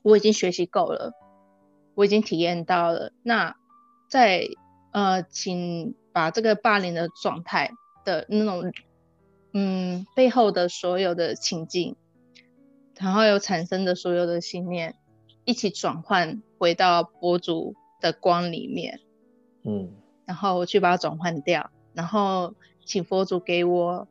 [0.02, 1.12] 我已经学习够了，
[1.94, 3.12] 我已经体验到了。
[3.22, 3.56] 那
[4.08, 4.48] 在
[4.92, 7.70] 呃，请把这个霸凌的状态
[8.04, 8.72] 的那种，
[9.52, 11.96] 嗯，背后的所有的情境，
[12.98, 14.94] 然后有产生的所有的信念，
[15.44, 19.00] 一起转换回到博主的光里面，
[19.64, 19.92] 嗯。
[20.26, 24.08] 然后去把它转换掉，然后请佛祖给我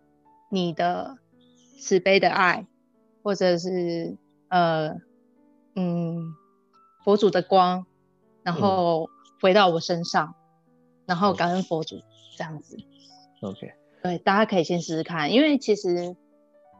[0.50, 1.18] 你的
[1.80, 2.68] 慈悲的爱，
[3.24, 4.18] 或者是
[4.50, 4.96] 呃，
[5.76, 6.34] 嗯，
[7.04, 7.86] 佛祖的光，
[8.44, 9.10] 然后
[9.42, 10.36] 回到我身上，
[11.06, 11.98] 然后感恩佛祖
[12.38, 12.78] 这样子。
[13.42, 16.16] ，OK，对，大家可以先试试看，因为其实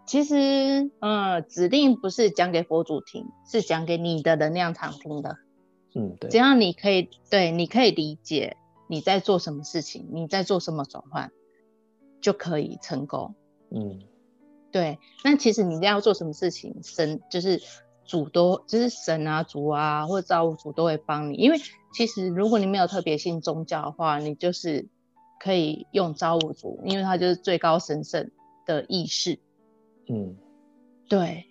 [0.06, 5.38] 其实呃，指令不是讲给佛祖听，是讲给你的能量场听的。
[5.96, 11.32] 嗯对只，要你可以对，你可以理解你在做什么事情，你在做什么转换，
[12.22, 13.34] 就可以成功。
[13.76, 14.00] 嗯
[14.72, 17.62] 对，那其实你要做什么事情，神就是
[18.06, 21.36] 主都就是神啊、主啊或者造物主都会帮你。
[21.36, 21.58] 因为
[21.94, 24.86] 其实如果你没有特别信宗教的话，你就是
[25.40, 28.30] 可以用造物主，因为他就是最高神圣
[28.66, 29.40] 的意识。
[30.10, 30.36] 嗯
[31.08, 31.46] 对，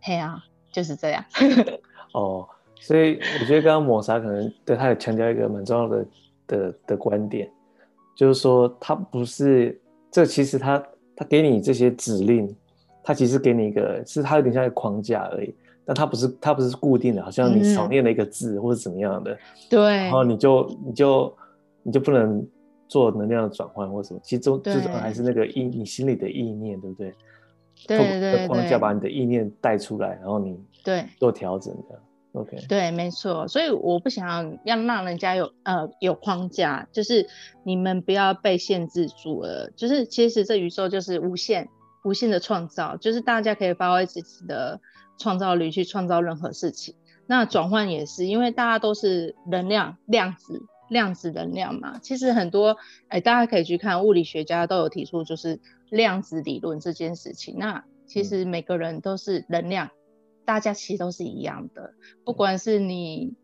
[0.00, 1.24] 嘿啊，就是这样。
[2.12, 2.48] 哦，
[2.80, 6.06] 所以我觉得刚刚抹茶可能对他有强调一个蛮重要的
[6.48, 7.48] 的的观点，
[8.16, 10.84] 就是说他不是这其实他
[11.16, 12.54] 他给你这些指令，
[13.02, 21.36] 他其实给你一个是他有点像一个框架而已，但他不是他不是固定的，好像你少嗯念了一个字或者怎么样的，对然后你就你就
[21.82, 22.46] 你就不能
[22.88, 27.14] 做能量的转换或什么，其实终最终对还是那个意你心里的意念，对不对？
[27.86, 31.98] 对透过这个对框架把你的意念带出来，然后你对做调整的。
[32.32, 37.28] OK，对，没错，所以我不想要让人家有呃有框架，就是
[37.62, 39.70] 你们不要被限制住了。
[39.76, 41.68] 就是其实这宇宙就是无限
[42.04, 44.80] 无限的创造，就是大家可以发挥自己的
[45.18, 46.94] 创造力去创造任何事情。
[47.26, 51.98] 那转换也是，因为大家都是能量量子量子能量嘛。
[51.98, 57.56] 其实很多哎，大家可以去看物理学家都有提出就是量子理论这件事情。
[57.58, 59.90] 那其实每个人都是能量。
[60.44, 63.34] 大家其实都是一样的，不管是你，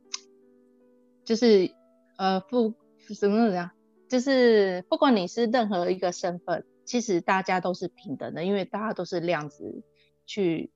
[1.24, 1.70] 就是
[2.16, 2.74] 呃不
[3.14, 3.70] 什么样，
[4.08, 9.82] 就是不管你是任何一个身份，其实大家都是平等的，因为大家都是量子
[10.26, 10.72] 去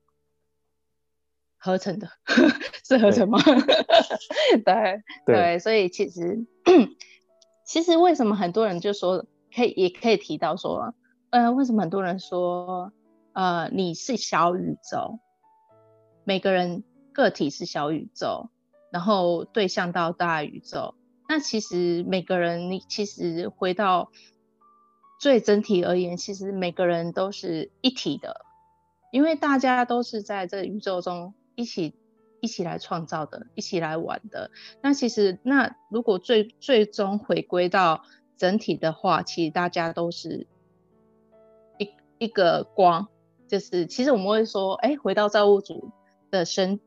[1.57, 2.09] 合成的，
[2.85, 3.39] 是合成吗？
[4.65, 6.45] 对对，所以其实
[7.65, 10.93] 其实为什么很多人就说可以也可以提到说，
[11.29, 12.91] 呃，为什么很多人说
[13.33, 15.19] 呃，你是小宇宙，
[16.23, 18.49] 每个人个体是小宇宙，
[18.91, 20.95] 然后对象到大宇宙。
[21.27, 24.11] 那其实每个人，你其实回到
[25.19, 28.45] 最整体而言，其实每个人都是一体的，
[29.11, 31.95] 因为大家都是在这宇宙中一起
[32.41, 34.51] 一起来创造的，一起来玩的。
[34.81, 38.03] 那其实，那如果最最终回归到
[38.37, 40.45] 整体的话，其实大家都是
[41.77, 43.07] 一一个光。
[43.47, 45.91] 就是其实我们会说，哎，回到造物主
[46.33, 46.79] 的身，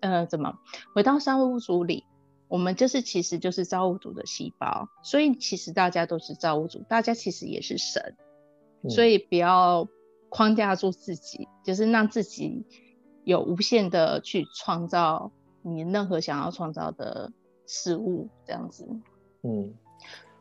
[0.00, 0.58] 呃，怎么
[0.94, 2.04] 回到造物主里？
[2.48, 8.16] 我们就是其实就是造物主的细胞，所以其实大家都是造物主，大家其实也是神，
[8.88, 9.86] 所以不要
[10.30, 12.64] 框架住自己，就是让自己
[13.24, 15.30] 有无限的去创造
[15.60, 17.32] 你任何想要创造的
[17.66, 18.88] 事物，这样子。
[19.42, 19.74] 嗯。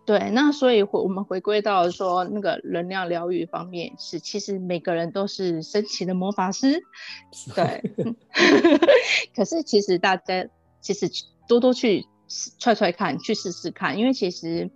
[0.05, 6.83] 对，那所以回我们回归到说那个能量疗愈方面，是其实每个人都是神奇的魔法师，
[7.55, 7.81] 对。
[9.35, 10.47] 可是其实大家
[10.79, 11.09] 其实
[11.47, 12.05] 多多去
[12.59, 14.69] 踹踹看，去试试看，因为其实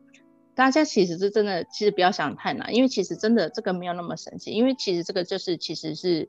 [0.55, 6.27] 大家其实是真的，其实不要想太难，因为其实真的这个没有那么神奇，因为其实这个就是其实是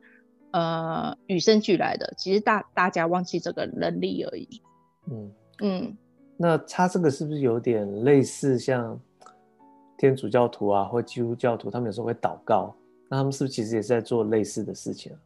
[0.51, 4.61] 呃与生俱来的，其实大大家忘记这个能力而已。
[5.11, 5.33] 嗯
[5.63, 5.97] 嗯。
[6.43, 8.99] 那他这个是不是有点类似像
[9.99, 12.75] 天主教徒啊，或基督教徒，他们有时候会祷告，
[13.11, 15.19] 那他们是不是其实也是在做类似的事情啊？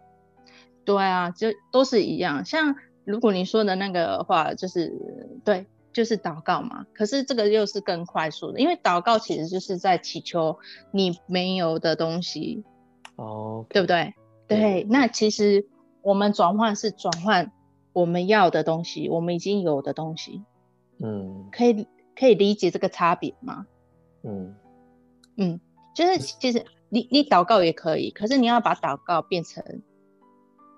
[0.85, 2.45] 对啊，就都是一样。
[2.45, 2.75] 像
[3.05, 4.93] 如果你说的那个话，就是
[5.45, 6.85] 对，就是祷告嘛。
[6.93, 10.59] 可是这个又是更快速的，因为祷告其实就是在祈求
[10.91, 12.65] 你没有的东西，
[13.15, 14.13] 哦，对不对？
[14.49, 15.65] 对，那其实
[16.03, 17.53] 我们转换是转换
[17.93, 20.43] 我们要的东西，我们已经有的东西。
[20.99, 23.67] 嗯，可以可以理解这个差别吗？
[24.23, 24.55] 嗯
[25.37, 25.61] 嗯，
[25.95, 29.63] 就是其实你你祷告也可以，可是你要把祷告变成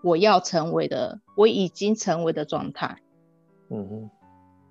[0.03, 2.97] 我要成为的，我已经成为的状态。
[3.69, 4.11] 嗯哼，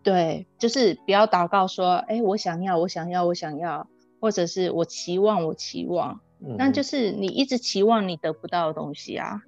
[0.04, 3.88] 对，就是不要祷告说，哎，我想要，我想要，我想要，
[4.20, 6.20] 或者是我期望，我期望，
[6.58, 9.44] 那就是你一直期望你得不到的东西啊。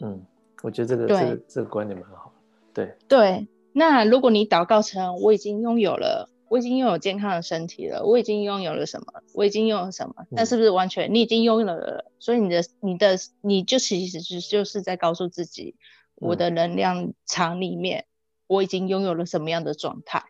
[0.00, 0.24] 嗯，
[0.62, 2.32] 我觉得这个这个这个观点蛮好。
[2.72, 3.48] 对对。
[3.78, 9.06] 那如果你祷告成我已经拥有了，我已经拥有健康的身体了，我已经拥有了什么？
[9.34, 10.14] 我已经拥有什么？
[10.30, 12.10] 那是不是完全你已经拥有了？
[12.18, 15.76] 所以你的、你的、你就其实是就是在告诉自己，
[16.14, 18.06] 我的能量场里面
[18.46, 20.24] 我已经拥有了什么样的状态？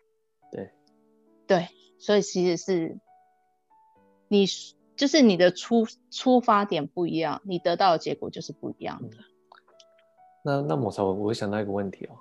[0.51, 0.71] 对，
[1.47, 2.99] 对，所以其实是
[4.27, 4.45] 你
[4.97, 9.15] 就是你的出出发点不一样，你得到的结果就是不一样的。
[10.43, 12.19] 那那我我会想到一个问题哦，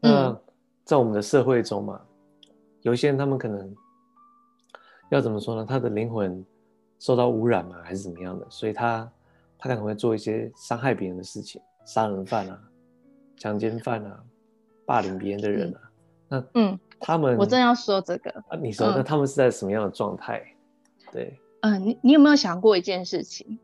[0.00, 0.40] 那。
[0.86, 2.00] 在我们的社会中嘛，
[2.82, 3.74] 有一些人他们可能
[5.10, 5.66] 要怎么说呢？
[5.68, 6.46] 他的灵魂
[7.00, 8.46] 受到污染嘛，还是怎么样的？
[8.48, 9.10] 所以他
[9.58, 12.56] 他可能会做一些伤害别人的事情，杀人犯啊、
[13.36, 14.22] 强奸犯啊、
[14.86, 15.80] 霸凌别人的人啊。
[16.28, 20.40] 那嗯，他们我正要说这个啊，你说那他们是在什么样的状态？
[21.10, 23.58] 对，嗯，你你有没有想过一件事情？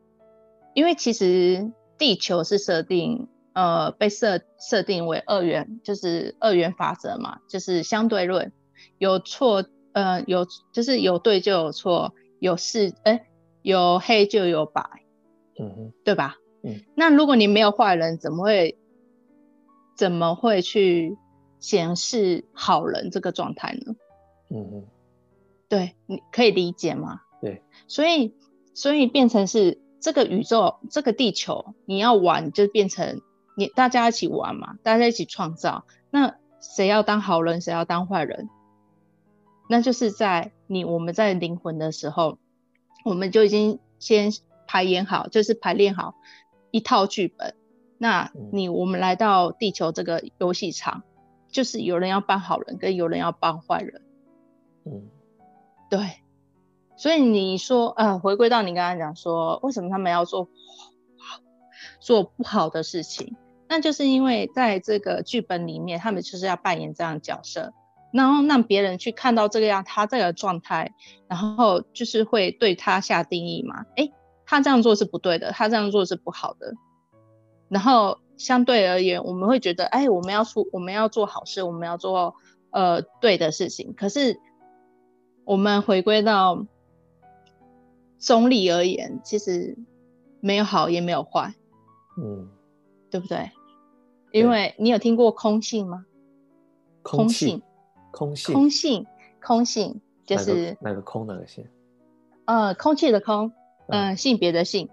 [0.74, 3.28] 因为其实地球是设定。
[3.54, 8.50] 呃，被设设定为二元，就是二元法则嘛，就是相对论，
[8.96, 13.26] 有错，呃，有就是有对就有错，有是，哎，
[13.60, 14.82] 有黑就有白，
[15.60, 16.36] 嗯哼，对吧？
[16.62, 18.78] 嗯，那如果你没有坏人，怎么会
[19.98, 21.18] 怎么会去
[21.60, 23.94] 显示好人这个状态呢？
[24.48, 24.84] 嗯哼，
[25.68, 27.20] 对，你可以理解吗？
[27.42, 28.34] 对，所以
[28.72, 33.20] 所以变成是这个宇宙，这个地球，你要玩就变成。
[33.54, 35.84] 你大家一起玩嘛，大家一起创造。
[36.10, 38.48] 那谁要当好人，谁要当坏人？
[39.68, 42.38] 那就是在你我们在灵魂的时候，
[43.04, 44.31] 我们就已经先
[44.66, 46.14] 排演好，就是排练好
[46.70, 47.54] 一套剧本。
[47.98, 51.02] 那你我们来到地球这个游戏场，
[51.48, 54.02] 就是有人要扮好人，跟有人要扮坏人。
[54.85, 55.08] 嗯，
[55.88, 56.22] 对。
[56.96, 60.48] 所以你说，呃，回归到你刚刚讲说，为什么他们要做
[61.98, 63.37] 做不好的事情？
[63.73, 67.73] 那就是因为在这个剧本里面，他们就是要扮演这样的角色，
[68.12, 70.92] 然后让别人去看到这个样他这个状态，
[71.27, 73.87] 然后就是会对他下定义嘛？
[73.96, 74.12] 哎，
[74.44, 76.75] 他这样做是不对的，他这样做是不好的。
[77.70, 82.35] 然后相对而言，我们会觉得，哎，我们要出，我们要做好事，我们要做
[82.73, 83.94] 呃对的事情。
[83.94, 84.38] 可是
[85.46, 86.66] 我们回归到
[88.18, 89.79] 中立而言，其实
[90.40, 91.54] 没有好也没有坏，
[92.18, 92.50] 嗯，
[93.10, 93.50] 对不对？
[94.33, 96.04] 因为你有听过空性吗？
[97.02, 97.62] 空性，
[98.10, 99.06] 空性，空性，
[99.40, 101.66] 空性，就是那个空哪个性？
[102.44, 103.52] 呃，空气的空，
[103.88, 104.88] 嗯，性别的性。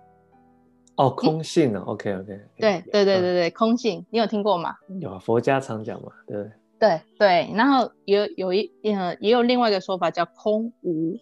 [0.95, 2.39] 哦，空性哦，OK OK。
[2.57, 4.75] 对对对对对，空性，你有听过吗？
[4.99, 6.51] 有啊，佛家常讲嘛，对不对？
[6.79, 11.17] 对对，然后有有一呃也有另外一个说法叫空无，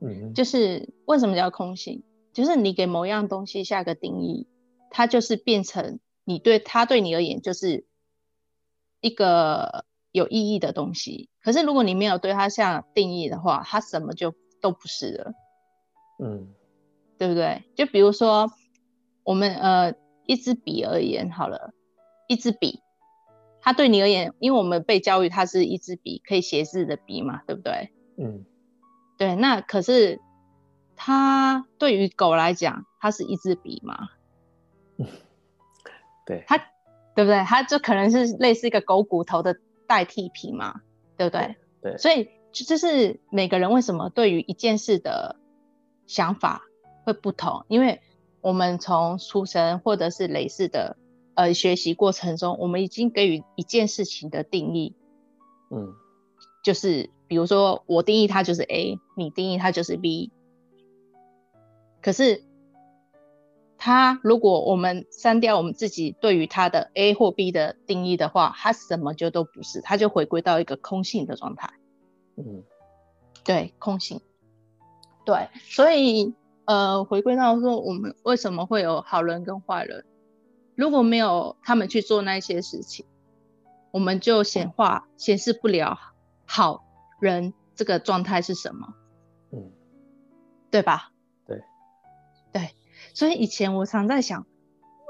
[0.00, 2.02] 嗯，就是为什么叫空性？
[2.32, 4.46] 就是你给某样东西下个定义，
[4.90, 7.86] 它就是变成你对它对你而言就是
[9.00, 11.28] 一个有意义的东西。
[11.42, 15.32] 可是如果你没有对它下定义的话，它什么就都不是了，
[16.18, 16.54] 嗯，
[17.18, 17.64] 对不对？
[17.76, 18.50] 就比如说
[19.22, 19.94] 我们呃
[20.26, 21.72] 一支笔而言好了，
[22.28, 22.80] 一支笔。
[23.60, 27.90] 它对你而言，因为我们被教育它是一支笔，可以写字的笔嘛，对不对？
[28.18, 28.44] 嗯，
[29.16, 29.36] 对。
[29.36, 30.20] 那可是
[30.96, 34.10] 它对于狗来讲，它是一支笔嘛？
[36.24, 36.44] 对。
[36.46, 36.58] 它
[37.14, 37.42] 对不对？
[37.44, 40.80] 它就可能是类似一个狗骨头的代替品嘛，
[41.16, 41.56] 对不对？
[41.82, 41.98] 对。
[41.98, 45.36] 所以就是每个人为什么对于一件事的
[46.06, 46.62] 想法
[47.04, 47.64] 会不同？
[47.68, 48.00] 因为
[48.40, 50.96] 我们从出生或者是类似的。
[51.36, 54.94] 呃，学习过程中，我们已经给予一件事情的定义，
[55.68, 55.92] 嗯，
[56.62, 60.30] 就是比如说我定义它就是 A，你定义它就是 B。
[62.00, 62.43] 可是，
[63.84, 71.70] 它如果我们删掉我们自己对于它的 A 或 B 的定义的话，它什么就都不是，它就回归到一个空性的状态。
[72.36, 72.64] 嗯，
[73.44, 74.22] 对，空性。
[75.26, 76.32] 对，所以
[76.64, 80.06] 呃，回归到说，我们为什么会有好人跟坏人？
[80.76, 83.04] 如果没有他们去做那些事情，
[83.90, 85.98] 我们就显化显示不了
[86.46, 86.86] 好
[87.20, 88.94] 人这个状态是什么，
[89.52, 89.70] 嗯，
[90.70, 91.10] 对吧？
[93.14, 94.46] 所以以前我常在想，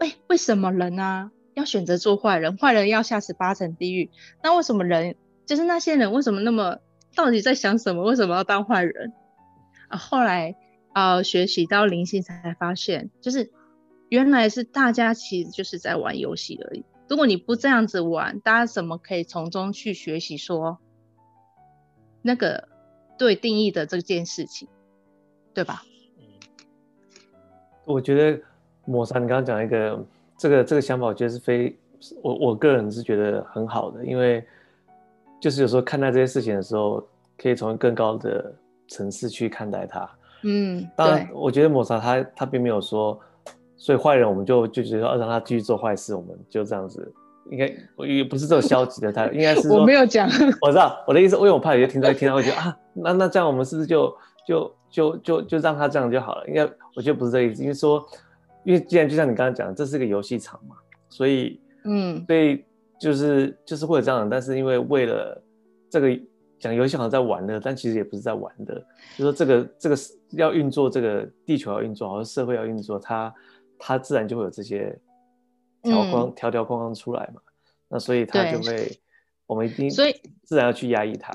[0.01, 2.57] 为为什么人啊要选择做坏人？
[2.57, 4.13] 坏人要下十八层地狱，
[4.45, 6.79] 那为什么人就是那些人为什么那么
[7.17, 8.05] 到底在想什么？
[8.05, 9.13] 为什么要当坏人？
[9.89, 10.55] 啊，后来
[10.93, 13.51] 啊学习到灵性才发现，就是。
[14.11, 16.85] 原来是大家其实就是在玩游戏而已。
[17.09, 20.79] 如果你不这样子玩，大家怎么可以从中去学习说
[22.23, 22.69] 那个
[23.19, 24.69] 对定义的这件事情，
[25.53, 25.83] 对吧？
[27.85, 28.41] 我觉得
[28.85, 30.05] 抹茶，你刚刚讲一个
[30.37, 31.77] 这个这个想法，我觉得是非
[32.23, 34.45] 我我个人是觉得很好的，因为
[35.41, 37.07] 就是有时候看待这些事情的时候，
[37.39, 38.53] 可以从更高的
[38.89, 40.11] 层次去看待它。
[40.43, 43.19] 嗯，当然，我觉得抹茶他他并没有说。
[43.77, 47.13] 所以坏人，我们就就觉得要让他继续做坏事，我们就这样子，
[47.51, 47.67] 应该
[48.07, 50.27] 也不是这种消极的态度，应该是我没有讲，
[50.63, 54.17] 我知道我的意思，因为我怕有些听众听到会觉得啊，那那这样我们是不是就
[54.47, 56.47] 就就就就让他这样就好了？
[56.47, 56.63] 应该
[56.95, 58.07] 我觉得不是这个意思，因为说，
[58.63, 60.77] 因为既然就像你刚刚讲，这是个游戏场嘛，
[61.09, 62.65] 所以嗯，所以
[63.01, 65.43] 就是就是会有这样，但是因为为了
[65.91, 66.17] 这个
[66.59, 68.75] 讲游戏好像在玩的，但其实也不是在玩的，
[69.19, 69.97] 就说这个这个
[70.31, 73.35] 要运作，这个地球要运作，好像社会要运作，它。
[73.77, 74.97] 它自然就会有这些
[75.83, 77.41] 条框、条条框框出来嘛，
[77.89, 78.99] 那所以它就会，
[79.47, 80.15] 我们一定所以
[80.45, 81.33] 自然要去压抑它，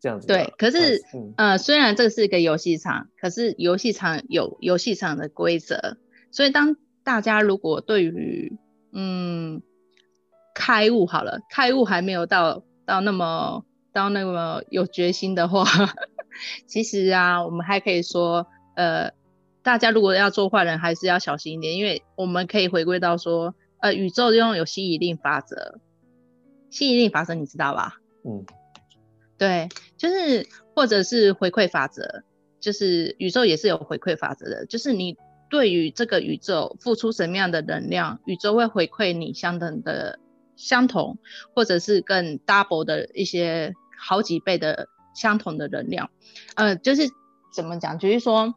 [0.00, 0.26] 这样子。
[0.26, 1.00] 对，可是
[1.36, 5.98] 呃，虽然这是一个游戏场，可是游戏场有游戏场的规则，
[6.32, 8.56] 所以当大家如果对于
[8.92, 9.62] 嗯
[10.54, 15.64] 开悟好了，开悟还没有到到那么到那么有决心的话，
[16.66, 19.12] 其实啊，我们还可以说呃。
[19.62, 25.78] 大家如果要做坏人，还是要小心一点，因为我们可以回归到说，呃，宇宙中有吸引力法则，
[26.70, 27.96] 吸引力法则你知道吧？
[28.24, 28.46] 嗯，
[29.36, 29.68] 对，
[30.00, 32.22] 就是或者是回馈法则，
[32.58, 35.18] 就是宇宙也是有回馈法则的，就是你
[35.50, 40.18] 对于这个宇宙付出什么样的能量，宇宙会回馈你相等的、
[40.56, 41.18] 相同
[41.54, 46.10] 或者是更 double 的一些好几倍的相同的能量。
[46.54, 47.02] 呃，就是
[47.54, 48.54] 怎么讲，就是说。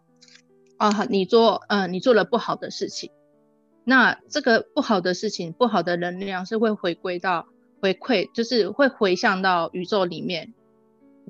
[0.78, 3.12] 啊，你做，呃，你做了不好的事情，
[3.86, 7.48] 那这个不好的事情，不好的能量是会回归到
[7.80, 10.54] 回馈，就是会回向到宇宙里面，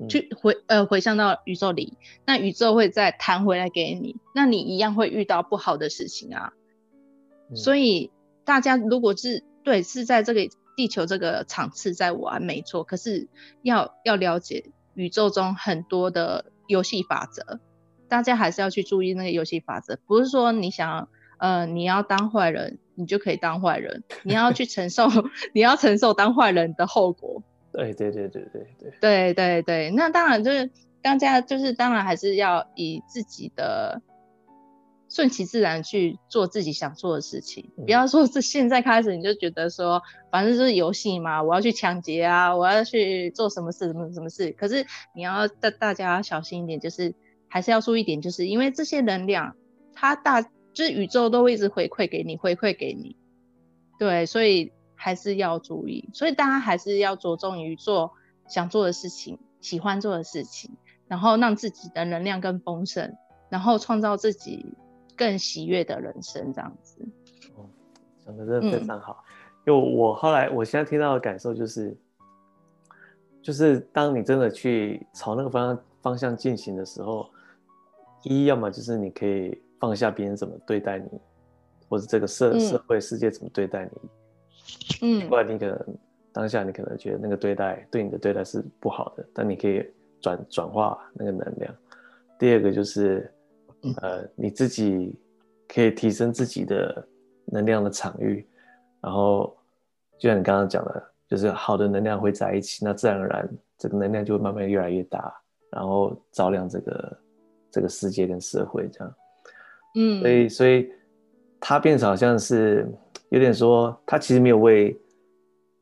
[0.10, 6.54] 去回呃回向到宇宙里，那宇宙会再弹回来给你，那你一样会遇到不好的事情啊。
[7.56, 8.12] 所以
[8.44, 10.42] 大家如果是对是在这个
[10.76, 13.28] 地球这个场次在玩，没错，可是
[13.62, 17.60] 要要了解宇宙中很多的游戏法则。
[18.10, 25.08] 大家还是要去注意那个游戏法则，不是说你想，呃，你要当坏人，你就可以当坏人，你要去承受，
[25.54, 27.42] 你要承受当坏人的后果。
[27.74, 30.70] 对对对对对对对对对，那当然就是
[31.02, 34.02] 大家就是当然还是要以自己的
[35.10, 40.02] 顺其自然去做自己想做的事情，不要说是现在开始你就觉得说，
[40.32, 47.14] 反正就是游戏嘛，我要去抢劫啊，我要去做什么事什么什么事，可是你要大大家小心一点，就是。
[47.50, 49.56] 还是要注意一点，就是因为这些能量，
[49.94, 53.16] 它大就是宇宙都会一直回馈给你，回馈给你。
[54.00, 54.72] 对，所以
[55.04, 58.14] 还是要注意，所以大家还是要着重于做
[58.48, 60.72] 想做的事情，喜欢做的事情，
[61.10, 63.14] 然后让自己的能量更丰盛，
[63.50, 64.66] 然后创造自己
[65.18, 67.06] 更喜悦的人生，这样子。
[67.54, 67.68] 哦，
[68.26, 69.26] 讲的真的非常好。
[69.68, 71.94] 因为我后来，我现在听到的感受就是，
[73.42, 77.30] 就是当你真的去朝那个方向方向进行的时候，
[78.24, 81.10] 一要么就是你可以放下别人怎么对待你，
[81.90, 84.10] 或者这个社社会世界怎么对待你，嗯，
[85.28, 85.98] 不然你可能
[86.32, 89.86] 当下你可能觉得那个对待对你的对待是不好的，但你可以
[90.22, 91.76] 转转化那个能量。
[92.40, 93.32] 第二个就是，
[94.02, 95.16] 呃，你自己
[95.68, 97.08] 可以提升自己的
[97.46, 98.46] 能量的场域。
[99.00, 99.56] 然后，
[100.18, 105.34] 就像你刚刚讲的，就是好的能量会在一起，那自然而然这个能量就会慢慢越来越大，
[105.70, 107.18] 然后照亮这个
[107.70, 109.16] 这个世界跟社会这样。
[109.96, 110.90] 嗯，所以所以
[111.60, 112.90] 他变成好像是
[113.34, 114.96] 有点说，他其实没有为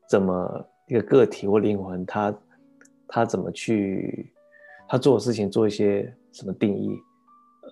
[0.08, 2.34] 怎么一个个体或灵魂，他
[3.06, 4.32] 他怎么去
[4.88, 6.98] 他做的事情做一些什么定义，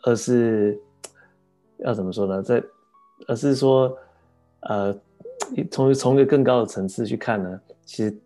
[0.04, 0.78] 而是
[1.78, 2.42] 要怎么说呢？
[2.42, 2.62] 在
[3.26, 3.96] 而是说，
[4.60, 4.94] 呃。
[5.68, 8.16] 从从一个更高的层次去看呢，其实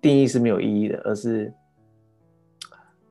[0.00, 1.54] 定义是没有意义的，而是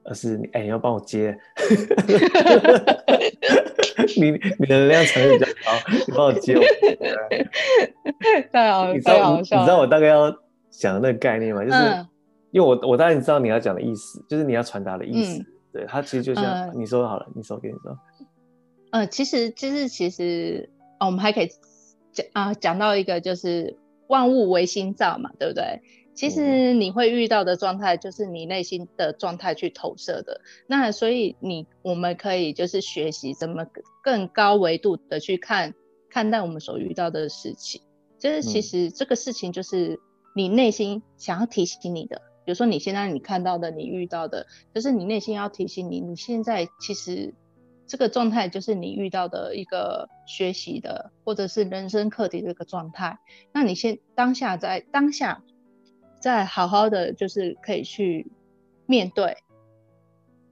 [0.04, 1.40] 而是你哎，你要帮我接，
[4.20, 5.72] 你你的能量场比较高，
[6.08, 6.62] 你帮我接我。
[8.52, 10.32] 太好，你知道你知道我大概要
[10.70, 11.64] 讲的那个概念吗？
[11.64, 12.06] 就是
[12.52, 15.44] 因为我我当然知道你要讲的意思，就是你要传达的意思。
[15.72, 17.98] 对，它其实就像你说好了，你说给你说。
[18.92, 21.50] 呃，其实就是其实哦，我们还可以。
[22.12, 23.76] 讲啊，讲到一个就是
[24.06, 25.82] 万物唯心造嘛，对不对？
[26.14, 30.42] 其实你会遇到的状态，就是你内心的状态去投射的。
[30.68, 33.66] 那所以你我们可以就是学习怎么
[34.04, 35.74] 更高维度的去看
[36.10, 37.82] 看待我们所遇到的事情。
[38.20, 40.00] 就是其实这个事情就是
[40.36, 47.34] 你内心想要提醒你的，比如说你现在你看到的、你遇到的，就是你内心要提醒你，你现在其实。
[47.86, 53.20] 这个状态就是你遇到的一个学习的，或者是人生课题的一个状态。
[53.52, 55.44] 那你先当下在当下，
[56.24, 58.32] 再好好的就是可以去
[58.86, 59.36] 面对。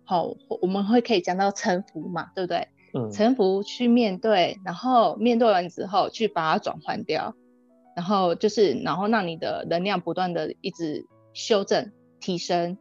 [0.04, 2.68] 好，我们会可以讲到臣服嘛，对不对？
[2.94, 3.10] 嗯。
[3.10, 7.34] 臣服去面对，然后面对完之后去把它转换掉，
[7.96, 12.78] 然后就是然后让你的能量不断的一直修正提升，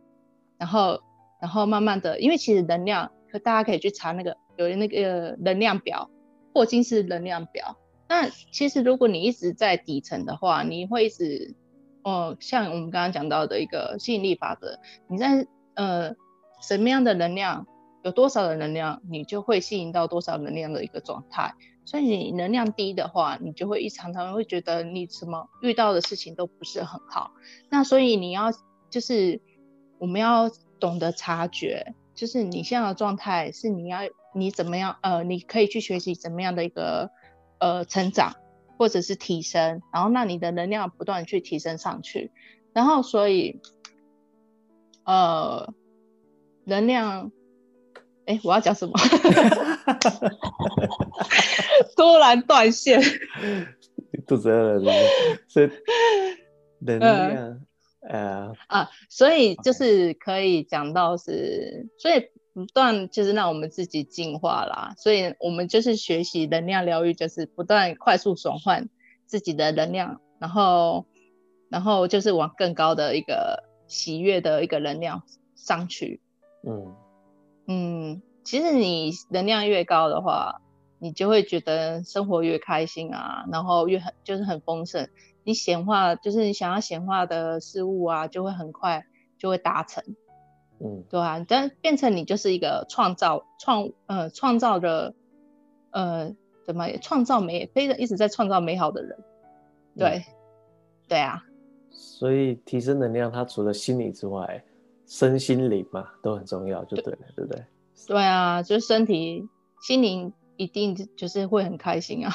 [0.59, 1.01] 然后
[1.41, 3.13] 然后慢慢的，因为其实能量。
[3.33, 6.11] 可大家可以去查那个有那个能量表，
[6.53, 7.77] 霍金斯能量表。
[8.09, 11.55] 那其实如果你一直在底层的话，你会一直，
[12.03, 14.79] 哦，像我们刚刚讲到的一个吸引力法则，
[15.09, 16.15] 你在呃
[16.63, 17.67] 什么样的能量，
[18.03, 21.55] 有多少的能量，你就会吸引到多少能量的一个状态。
[21.85, 27.33] 所以你能量低的话，你就会一常常会觉得你什么遇到的事情都不是很好。
[27.69, 28.53] 那所以你要
[28.91, 29.41] 就是
[29.99, 31.95] 我们要懂得察觉。
[32.13, 34.01] 就是你现在的状态是你要
[34.35, 37.11] 你怎么样呃，你可以去学习怎么样的一个
[37.59, 38.35] 呃成长
[38.81, 42.33] 或者是提升，然后让你的能量不断去提升上去，
[42.73, 43.61] 然后所以
[45.05, 45.75] 呃
[46.65, 47.31] 能量，
[48.25, 48.95] 哎，我要讲什么？
[51.95, 53.03] 突然断线，
[54.27, 54.91] 肚子饿了，
[55.47, 55.69] 所以
[56.81, 57.61] 能量。
[58.09, 64.95] 呃啊，所以就是可以讲到是，所以不断就是让我们自己进化啦。
[64.97, 68.89] 所以我们就是学习能量疗愈，就是不断快速转换
[69.27, 71.07] 自己的能量，然后
[71.69, 75.23] 然后就是往更高的一个喜悦的一个能量
[75.55, 76.21] 上去。
[76.67, 76.95] 嗯
[77.67, 80.61] 嗯，其实你能量越高的话，
[80.99, 85.09] 你就会觉得生活越开心啊，然后越很就是很丰盛。
[85.45, 89.07] 你显化就是你想要显化的事物啊，就会很快
[89.39, 90.05] 就会达成，
[90.83, 95.15] 嗯，对啊，但变成你就是一个创造创呃创造的
[95.91, 99.19] 呃怎么创造美，非常一直在创造美好的人，
[99.97, 100.25] 对，
[101.09, 101.45] 对啊。
[101.91, 104.65] 所以提升能量，它除了心理之外，
[105.07, 107.65] 身心灵嘛都很重要，就对了，对不对？
[108.07, 109.49] 对啊，就是身体
[109.83, 112.33] 心灵一定就是会很开心啊。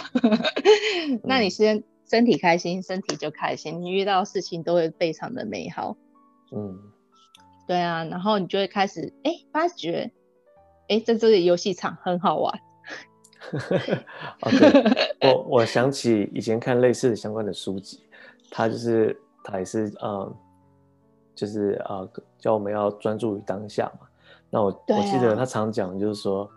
[1.23, 1.83] 那你先。
[2.07, 3.81] 身体开心，身体就开心。
[3.81, 5.97] 你遇到事情都会非常的美好。
[6.55, 6.79] 嗯，
[7.67, 10.11] 对啊，然后你就会开始哎发觉，
[10.87, 12.59] 哎在这个游戏场很好玩。
[14.41, 14.49] 哦，
[15.19, 17.99] 对， 我我想起以前看类似的相关的书籍，
[18.49, 20.35] 他就是他也是呃，
[21.35, 22.09] 就是呃
[22.39, 24.07] 叫我们要专注于当下嘛。
[24.49, 26.49] 那我我记得他常讲就是说，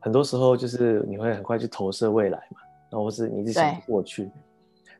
[0.00, 4.30] 很多时候就是你会很快去投射未来嘛，然后或是你一直想过去。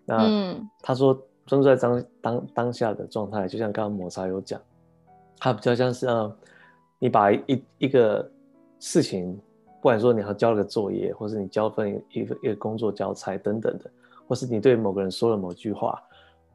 [0.04, 1.12] 那他说
[1.46, 4.60] 专注在当当当下的状态，就像刚刚抹茶有讲，
[5.38, 6.34] 它比较像是啊，
[6.98, 8.30] 你把一一个
[8.80, 13.90] 事情，不管说你要交了个作业，或是你交份一个一个工作交差等等的，
[14.26, 16.02] 或是你对某个人说了某句话，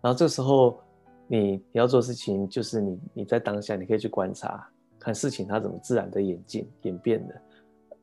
[0.02, 0.80] 然后这时候
[1.28, 4.68] 你你要做事情，就是你你在当下，你可以去观察。
[5.00, 7.42] 看事情它怎么自然的演进演变的，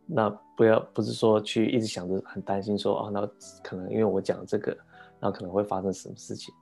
[0.04, 3.24] 那不要不是说去一直想着很担心说哦，那
[3.62, 4.76] 可能因为我讲这个，
[5.20, 6.52] 那可能会发生什么事情，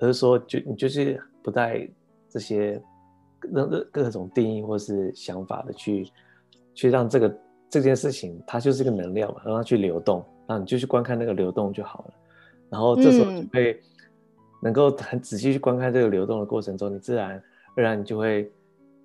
[0.00, 1.88] 而是说就你就是不带
[2.28, 2.82] 这些
[3.52, 6.10] 各各各种定义或是想法的去
[6.74, 7.38] 去让这个
[7.68, 12.14] 这件事情它就是一个能量嘛，让它去流动，那你就去观看那个流动就好了。
[12.70, 13.80] 然后这时候就会
[14.62, 17.42] 能够很仔细去观看这个流动的过程中，你自然
[17.76, 18.52] 而然你就会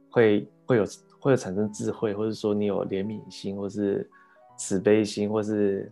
[0.09, 0.47] 会。
[0.69, 0.85] 会有
[1.19, 4.07] 会有产生智慧，或者说你有怜悯心，或是
[4.55, 5.91] 慈悲心，或是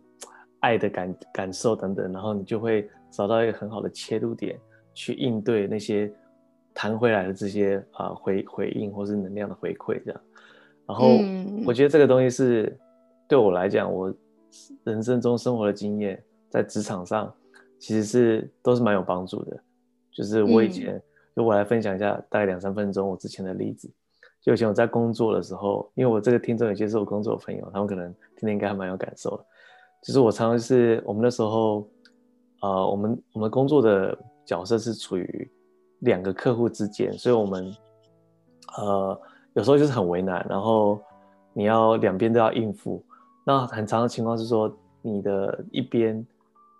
[0.59, 4.55] 爱的感感受等等，然后你就会找到一个很好的切入点
[4.93, 6.13] 去应对那些
[6.77, 10.21] 弹回来的这些啊回回应或是能量的回馈这样。
[10.85, 11.17] 然后
[11.65, 12.77] 我觉得这个东西是
[13.27, 14.13] 对我来讲，我
[14.83, 17.33] 人生中生活的经验，在职场上
[17.79, 19.59] 其实是都是蛮有帮助的。
[20.11, 21.01] 就是我以前
[21.35, 23.91] 就我来分享一下，大概两三分钟我之前的例子。
[24.39, 29.43] 就以前我在工作的时候，因为我这个听众有些是我工作的朋友，他们可能听的应该还蛮有感受的。
[30.03, 31.89] 就是我常常是我们那时候，
[32.61, 34.15] 呃，我们我们工作的
[34.45, 35.51] 角色是处于
[35.99, 37.75] 两个客户之间，所以我们
[38.77, 39.19] 呃
[39.53, 40.99] 有时候就是很为难，然后
[41.53, 43.03] 你要两边都要应付。
[43.45, 44.71] 那很长的情况是说，
[45.01, 46.25] 你的一边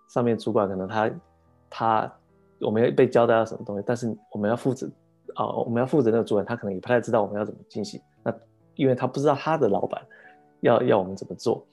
[0.10, 1.12] 上面主管可能他
[1.70, 2.14] 他
[2.60, 4.90] 我们要被交代要什么东西，但是我们要负责。
[5.36, 8.02] 哦，我们要负责那个主管，他可能也不太知道我们要怎么进行。
[8.24, 8.34] 那
[8.74, 10.02] 因为他不知道他的老板
[10.62, 11.64] 要要我们怎么做。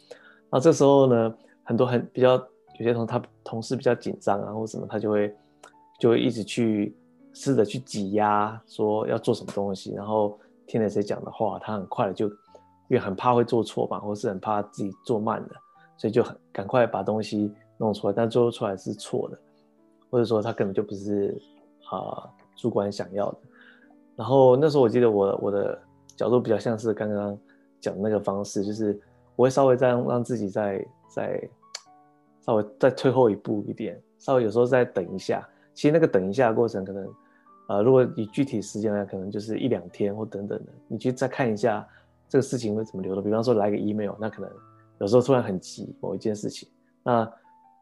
[0.50, 2.34] 那这时候呢，很多很比较
[2.78, 5.34] 有些同他同事比较紧张啊，或什么，他就会
[5.98, 6.94] 就会一直去
[7.34, 9.92] 试着去挤压，说要做什么东西。
[9.92, 12.34] 然后听了谁讲的话，他很快的就因
[12.90, 15.48] 为很怕会做错嘛，或是很怕自己做慢了，
[15.98, 19.38] 所以就很赶快把东西弄出来，但最后出来是错的，
[20.08, 21.36] 或者说他根本就不是
[21.90, 23.38] 啊主管想要的。
[24.16, 25.76] 然后那时候我记得我我的
[26.16, 27.36] 角度比较像是刚刚
[27.80, 28.98] 讲那个方式，就是
[29.34, 31.50] 我会稍微再让自己再再
[32.42, 35.46] 稍微再退后一步一点，稍微有时候再等一下。
[35.74, 37.04] 其实那个等一下的过程，可能
[37.68, 41.86] 呃，如果以具体时间来，可能就是一两天或等等的，你去再看一下
[42.28, 43.22] 这个事情会怎么流的。
[43.22, 44.50] 比方说来个 email，那可能
[45.00, 46.68] 有时候突然很急某一件事情，
[47.02, 47.30] 那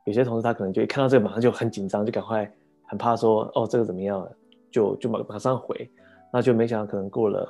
[0.05, 2.51] 有些同事他可能就一看到这个马上就很紧张，就赶快
[2.87, 4.27] 很怕说哦这个怎么样，
[4.71, 5.91] 就就马马上回。
[6.35, 7.47] 那就没想到，可能过了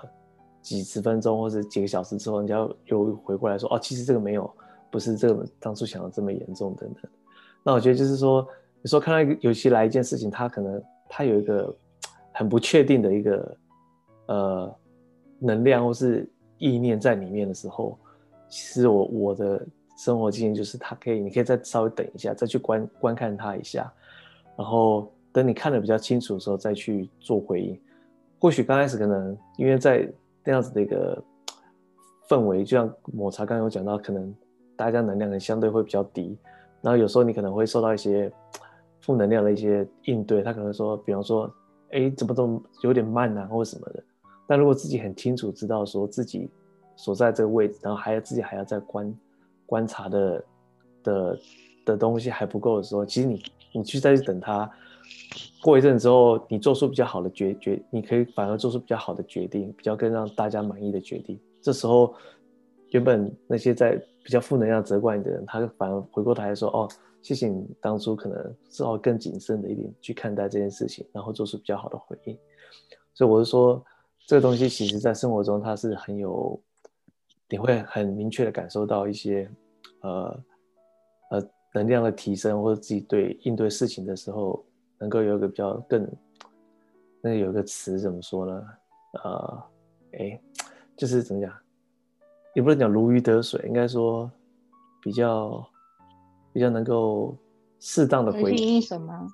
[0.60, 2.56] 几十分钟或者几个小时之后，人家
[2.86, 4.52] 又回过来说：“哦，其实这个没有，
[4.90, 7.10] 不是这个当初想的这么严重等等。”
[7.62, 8.44] 那我觉得就是说，
[8.82, 11.72] 有时候看到一个游戏来一件事情，他可能他有一个
[12.32, 13.56] 很不确定的一个
[14.26, 14.74] 呃
[15.38, 16.28] 能量或是
[16.58, 17.98] 意念在里面的时候，
[18.48, 19.64] 其实我我的
[19.96, 23.92] 生活经验就是，它可以，你可以再稍微等一下，再去观观看它一下，
[24.56, 27.78] 然后等你看的比较清楚的时候，再去做回应。
[28.38, 30.08] 或许刚开始可能因为在
[30.44, 31.22] 那样子的一个
[32.28, 34.34] 氛围，就像抹茶刚刚有讲到，可能
[34.74, 36.36] 大家能量可能相对会比较低，
[36.80, 38.32] 然后有时候你可能会受到一些
[39.00, 41.52] 负能量的一些应对，他可能说，比方说，
[41.92, 44.02] 哎，怎么么有点慢啊，或什么的。
[44.46, 46.50] 但如果自己很清楚知道说自己
[46.96, 49.14] 所在这个位置，然后还要自己还要再观
[49.66, 50.44] 观察的
[51.02, 51.38] 的
[51.84, 54.70] 的东西还不够的时候，其实你你去再去等他。
[55.62, 61.38] 过一阵之后，你做出比较好的决决，你可以反而做出比较好的决定，比较更让大家满意的决定。
[61.60, 62.14] 这时候，
[62.90, 66.88] 原本那些在比较负能量责怪你的人，他反而回过头来说：“哦，
[67.22, 72.38] 谢谢你当初可能是要更谨慎的一点去看待这件事情，然后做出比较好的回应。”
[73.14, 73.82] 所以我是说，
[74.26, 76.60] 这个东西其实在生活中它是很有，
[77.48, 79.50] 你会很明确的感受到一些，
[80.00, 80.44] 呃
[81.30, 84.62] 呃能量的提升，或者自己对应对事情的时候。
[84.98, 86.08] 能够有一个比较更，
[87.20, 88.64] 那有一个词怎么说呢？
[89.24, 89.62] 呃，
[90.12, 90.40] 哎，
[90.96, 91.52] 就是怎么讲，
[92.54, 94.30] 也不能讲如鱼得水，应该说
[95.02, 95.68] 比较
[96.52, 97.36] 比较能够
[97.80, 98.80] 适当的回应。
[98.80, 99.26] 什么？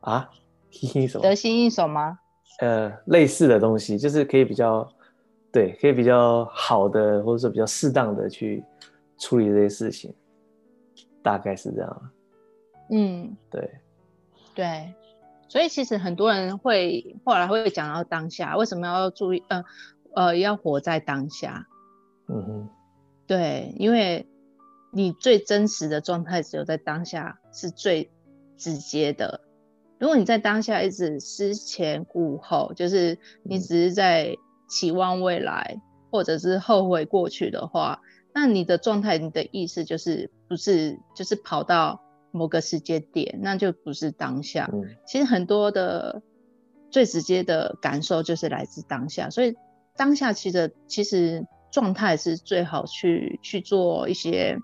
[0.00, 0.30] 啊？
[0.70, 1.22] 什么？
[1.22, 2.18] 得心应手吗？
[2.60, 4.88] 呃，类似的东西，就是可以比较
[5.50, 8.64] 对，可以比较好的，或者说比较适当的去
[9.18, 10.14] 处理这些事情，
[11.22, 12.10] 大概是这样。
[12.90, 13.70] 嗯，对。
[14.54, 14.92] 对，
[15.48, 19.42] 所以其实很多人会后来会讲到当下，为什么要注意？
[19.48, 19.64] 呃
[20.14, 21.66] 呃，要活在当下。
[22.28, 22.68] 嗯哼，
[23.26, 24.26] 对，因为
[24.94, 28.10] 你最真实的状态只有在当下是最
[28.58, 29.40] 直接的。
[29.98, 34.36] 如果你在当下一直思前顾后，就是你只是在
[34.68, 35.80] 期望未来，
[36.10, 38.00] 或者是后悔过去的话，
[38.34, 44.68] 那你的状态、你的意识就是不是就是跑到某个时间点，那就不是当下。
[45.06, 46.20] 其实很多的
[46.90, 49.54] 最直接的感受就是来自当下，所以
[49.96, 54.58] 当下其实其实状态是最好去去做一些。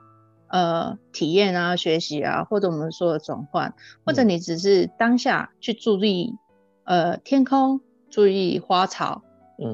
[0.49, 3.75] 呃，体验啊，学习啊，或者我们说的转换，
[4.05, 6.35] 或者你只是当下去注意
[6.85, 7.81] 呃天空，
[8.11, 9.23] 注意花草，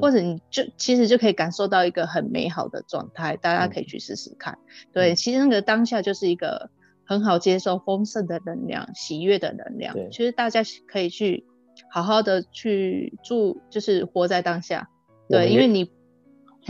[0.01, 3.37] 或者你就其实就可以感受到一个很美好的状态。
[3.37, 4.59] 大家可以去试试看。
[4.93, 6.71] 对，其实那个当下就是一个
[7.07, 9.95] 很好接受丰盛的能量、喜悦的能量。
[10.11, 11.47] 其实大家可以去
[11.89, 14.89] 好好的去住，就是活在当下。
[15.29, 15.91] 对，因为你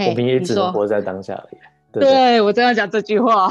[0.09, 1.57] 我们也只能活在当下而已。
[2.01, 3.49] 对我正要讲这句话。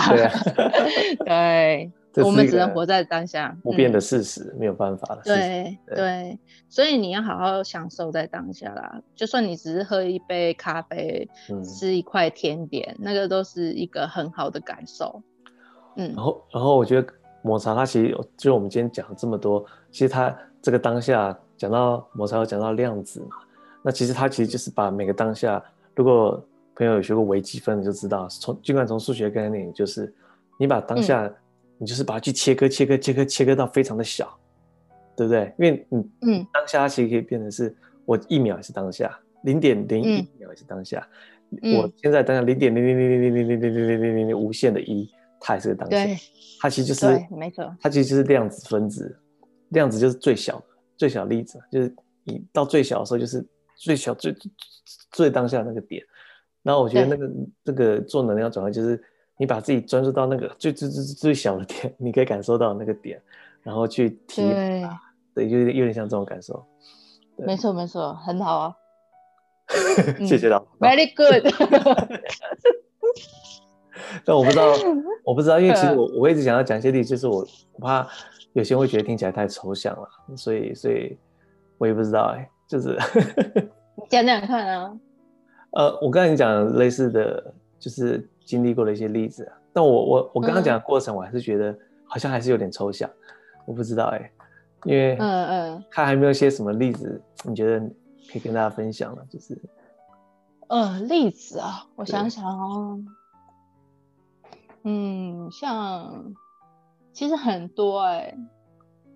[1.25, 1.91] 对，
[2.23, 5.21] 我们只能活在当下，不变的事实，没有办法了。
[5.23, 6.37] 对对，
[6.69, 9.01] 所以你要好好享受在当下啦。
[9.15, 11.27] 就算你只是喝一杯咖啡，
[11.63, 15.21] 吃一块甜点，那个都是一个很好的感受。
[15.95, 23.37] 嗯，然后然后我觉得抹茶它其实就我们今天讲了这么多，其实它这个当下讲到抹茶，有讲到量子嘛，
[23.81, 25.63] 那其实它其实就是把每个当下，
[25.95, 26.43] 如果
[26.75, 30.11] 朋友有学过微积分你就知道，从尽管从数学概念，就是
[30.59, 31.31] 你把当下，
[31.77, 34.37] 你就是把它去切割、切割、切割、切割到非常的小，
[35.15, 35.53] 对不对？
[35.59, 41.07] 因为你嗯，当下它其实可以变成是我一秒也是当下，零点零一秒也是当下，
[41.77, 45.07] 我现在当下零点零零零零零零零零零零零零零无限的一，
[45.39, 45.97] 它也是个当下，
[46.59, 49.15] 它其实就是没错，它其实就是量子分子，
[49.69, 50.65] 量子就是最小的
[50.97, 51.93] 最小粒子，就是
[52.23, 53.45] 你到最小的时候就是
[53.75, 54.35] 最小最
[55.11, 56.03] 最当下那个点。
[56.63, 57.29] 然后我觉得那个
[57.63, 58.99] 这个做能量转换，就是
[59.37, 63.21] 你把自己专注到那个最最最最小的点， 你可以感受到那个点，
[63.61, 64.89] 然后去体验，
[65.35, 66.65] 对，有点有点像这种感受。
[67.37, 68.75] 没错没错，很好啊。
[70.25, 71.43] 谢谢老 Very good。
[74.25, 74.73] 但我不知道，
[75.25, 78.07] 我不知道，因为其实我我一直想要讲一些例子，就是我我怕
[78.53, 80.07] 有些人会觉得听起来太抽象了，
[80.37, 81.17] 所以所以
[81.77, 82.97] 我也不知道哎，就是
[84.09, 84.93] 讲讲看啊。
[85.73, 93.09] 呃，我刚才讲类似的就是经历过的一些例子，但我我我刚刚讲的过程，我还是觉得好像还是有点抽象，
[93.65, 94.31] 我不知道哎，
[94.83, 97.79] 因为嗯嗯，看还没有一些什么例子，你觉得
[98.31, 99.25] 可以跟大家分享了？
[99.29, 99.57] 就是，
[100.67, 102.99] 呃，例子啊，我想想哦，
[104.83, 106.33] 嗯，像
[107.11, 108.35] 其实很多哎。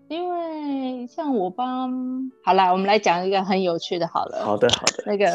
[0.09, 4.45] 因为像我帮好啦，我们来讲一个很有趣的，好了。
[4.45, 5.03] 好的，好的。
[5.05, 5.25] 那个，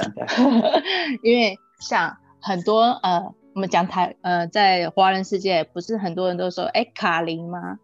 [1.23, 7.79] 因为像很多呃，我们讲台呃，在华人世界，不是很多人都说，哎，卡灵吗？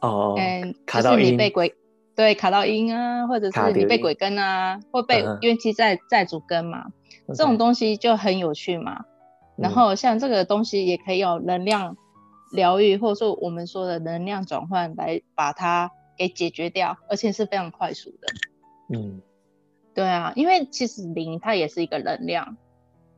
[0.00, 0.34] 哦。
[0.36, 1.76] 嗯，就是你被鬼
[2.16, 6.86] 对卡到音啊，或者是你被鬼跟啊，或被冤气在在主跟嘛，
[7.28, 9.04] 这种东西就很有趣嘛。
[9.56, 11.96] 然后像这个东西也可以有能量
[12.52, 15.92] 疗愈，或者说我们说的能量转换来把它。
[16.16, 18.28] 给解决掉，而且是非常快速的。
[18.92, 19.22] 嗯，
[19.94, 22.56] 对啊，因为其实零它也是一个能量，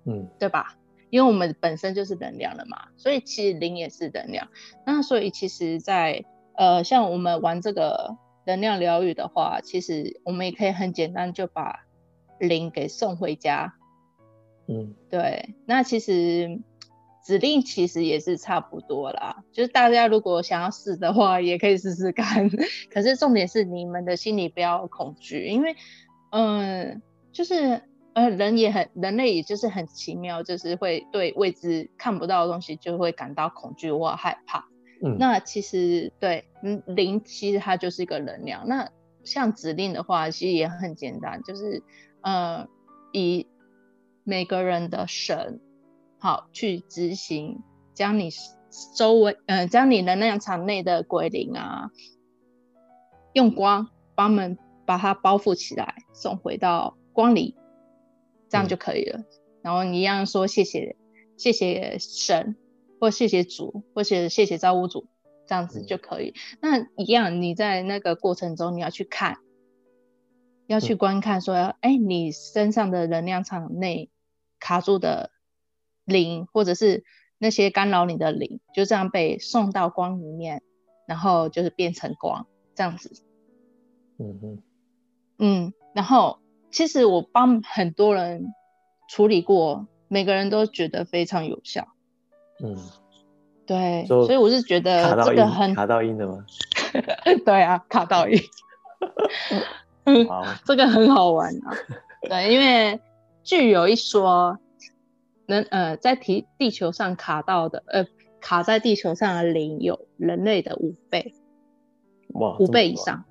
[0.05, 0.77] 嗯，对吧？
[1.11, 4.49] 因为我们本身就是能量了嘛，所以其实零也是能量。
[4.85, 6.25] 那所以其实，在
[6.55, 11.87] 呃，像我们玩这个能量疗愈的话，其实我们也可以很简单就把
[12.39, 13.75] 零给送回家。
[14.67, 15.55] 嗯，对。
[15.67, 16.61] 那其实。
[17.27, 22.49] 指令其实也是差不多啦，就是大家如果想要试的话，也可以试试看。
[22.89, 25.75] 可是重点是你们的心里不要恐惧，因为，
[26.31, 27.03] 嗯，
[27.33, 34.65] 就是呃，人也很，人类也就是很奇妙，就是会对未知看不到的东西就会感到恐惧或害怕。
[35.05, 38.69] 嗯，那其实对，嗯，零其实它就是一个能量。
[38.69, 38.89] 那
[39.25, 41.83] 像指令的话，其实也很简单，就是
[42.21, 42.69] 呃，
[43.13, 43.49] 以
[44.23, 45.61] 每个人的神。
[46.19, 47.63] 好，去执行，
[47.95, 48.31] 将你
[48.97, 51.91] 周围，呃，将你能量场内的鬼灵啊，
[53.35, 57.55] 用光帮们把它包覆起来，送回到光里，
[58.49, 59.25] 这样就可以了。
[59.63, 60.97] 然后你一样说谢谢，
[61.37, 62.57] 谢谢神，
[62.99, 65.07] 或谢谢主，或者谢谢造物主，
[65.47, 66.35] 这样子就可以。
[66.61, 69.37] 那一样，你在那个过程中，你要去看，
[70.67, 74.11] 要去观看，说，哎，你身上的能量场内
[74.59, 75.31] 卡住的。
[76.07, 77.05] 灵，或者是
[77.37, 80.63] 那些干扰你的灵，就这样被送到光里面，
[81.07, 83.13] 然后就是变成光这样子。
[84.19, 84.63] 嗯哼，
[85.39, 86.39] 嗯，然后
[86.71, 88.55] 其实我帮很多人
[89.11, 91.89] 处理过，每个人都觉得非常有效。
[92.65, 92.75] 嗯，
[93.67, 96.47] 对，所以我是觉得这个很卡到音的吗？
[97.45, 98.41] 对啊，卡到音，
[100.27, 101.77] 好，这个很好玩啊。
[102.23, 102.99] 对，因为
[103.43, 104.59] 据有一说，
[105.47, 108.07] 人呃在地地球上卡到的呃
[108.41, 111.35] 卡在地球上的灵有人类的五倍，
[112.35, 113.25] 哇，五倍以上。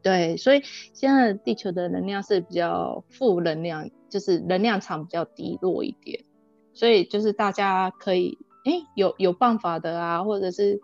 [0.00, 0.62] 对，所以
[0.94, 6.24] 现在地球的能量是比较负能量，就是能量场比较低落一点，
[6.72, 10.80] 所以就是大家可以，哎，有有办法的啊，或者是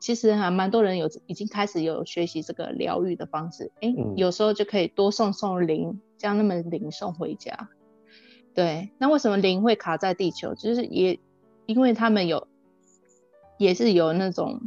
[0.00, 7.68] 其实还蛮多人有已经开始有学习这个疗愈的方式，哎、嗯有时候就可以多送送灵，将那么灵送回家。
[8.58, 10.52] 对，那为什么灵会卡在地球？
[10.56, 11.20] 就是也
[11.66, 12.48] 因为他们有
[13.56, 14.60] 也是有那种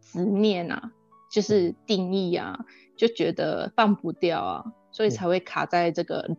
[0.00, 0.92] 执念啊，
[1.30, 2.64] 就是定义啊，
[2.96, 6.30] 就觉得放不掉啊，所以嗯才会卡在这个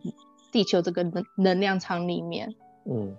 [0.50, 2.56] 地球这个能能量场里面。
[2.84, 3.16] 嗯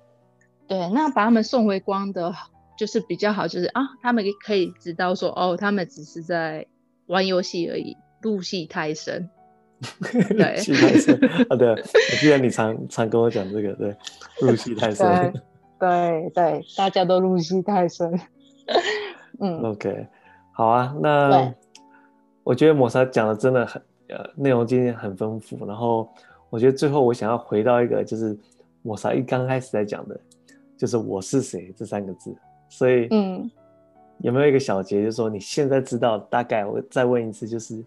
[0.67, 2.35] 对，那把他们送回光的，
[2.77, 6.67] 就是比较好，就是啊，他们可以知道说，哦，他们只是在
[7.05, 9.29] 玩游戏而已，入戏太深。
[10.09, 11.15] 对戏太深
[11.49, 11.55] 啊！
[11.55, 13.95] 对，我记得你常常跟我讲这个，对，
[14.41, 15.33] 入戏太深。
[15.79, 18.19] 对对，大家都入戏太深。
[19.41, 20.07] 嗯，OK，
[20.51, 21.51] 好啊，那
[22.43, 25.65] 我觉得抹茶讲的真的很呃，内容今天很丰富。
[25.65, 26.07] 然后
[26.49, 28.37] 我觉得最后我想要回到一个，就是
[28.83, 30.19] 抹茶一刚开始在讲的，
[30.77, 32.35] 就是“我是谁”这三个字。
[32.69, 33.49] 所以，嗯，
[34.19, 36.65] 有没有一个小结，就是说你现在知道大概？
[36.65, 37.83] 我再问一次，就是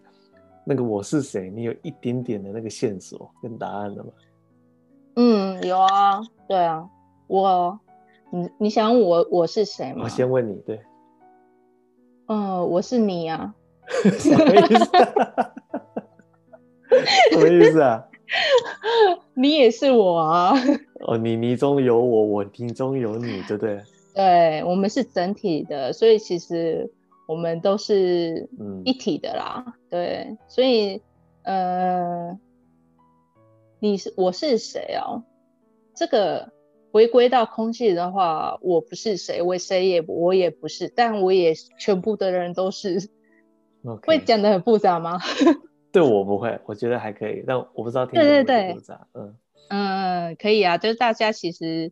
[0.65, 4.09] 那个“我是谁”，你有一点点的那个线索跟答案了吗？
[5.15, 6.89] 嗯，有啊，对啊，
[7.27, 7.79] 我，
[8.31, 10.01] 你你想我我是谁吗？
[10.03, 10.81] 我先问你，对，
[12.27, 13.53] 嗯，我是你啊。
[13.87, 14.85] 什么意思？
[17.31, 18.03] 什么意思啊？
[19.35, 20.53] 你也是我啊，
[21.05, 23.79] 哦，你你中有我，我你中有你，对不对？
[24.15, 26.89] 对，我们是整体的，所以其实
[27.27, 29.75] 我们都是嗯一体的啦。
[29.89, 31.01] 对，所以
[31.43, 32.37] 呃，
[33.79, 35.23] 你是我是谁哦？
[35.95, 36.51] 这个
[36.91, 43.09] 回归到空气的话，我不是谁，我谁也我也不是，但我也全部的人都是。
[44.07, 45.19] 会讲的很复杂吗？
[45.93, 49.07] 对我不会，我觉得还可以，但我不知道听对对对复杂。
[49.13, 49.35] 嗯
[49.69, 51.91] 嗯，可以啊，就是大家其实，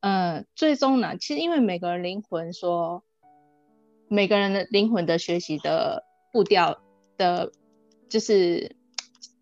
[0.00, 3.04] 嗯，最终呢，其实因为每个人灵魂说，
[4.12, 6.82] 每个人的灵魂的学习的步调
[7.16, 7.50] 的，
[8.10, 8.76] 就是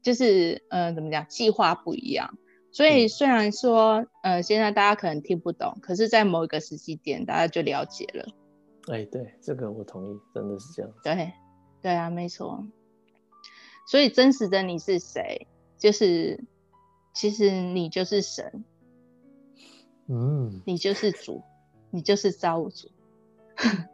[0.01, 2.39] 就是嗯，怎么讲，计划不一样。
[2.71, 8.25] 所以嗯虽然说，呃，现在大家可能听不懂，可是在某一个时机点，大家就了解了。
[8.87, 10.93] 哎，对，这个我同意，真的是这样。
[11.03, 11.33] 对，
[11.83, 12.65] 对啊，没错。
[13.89, 15.49] 所以真实的你是谁？
[15.79, 16.45] 就是
[17.13, 18.65] 其实你就是神，
[20.07, 21.43] 嗯，你就是主，
[21.91, 22.89] 你就是造物主。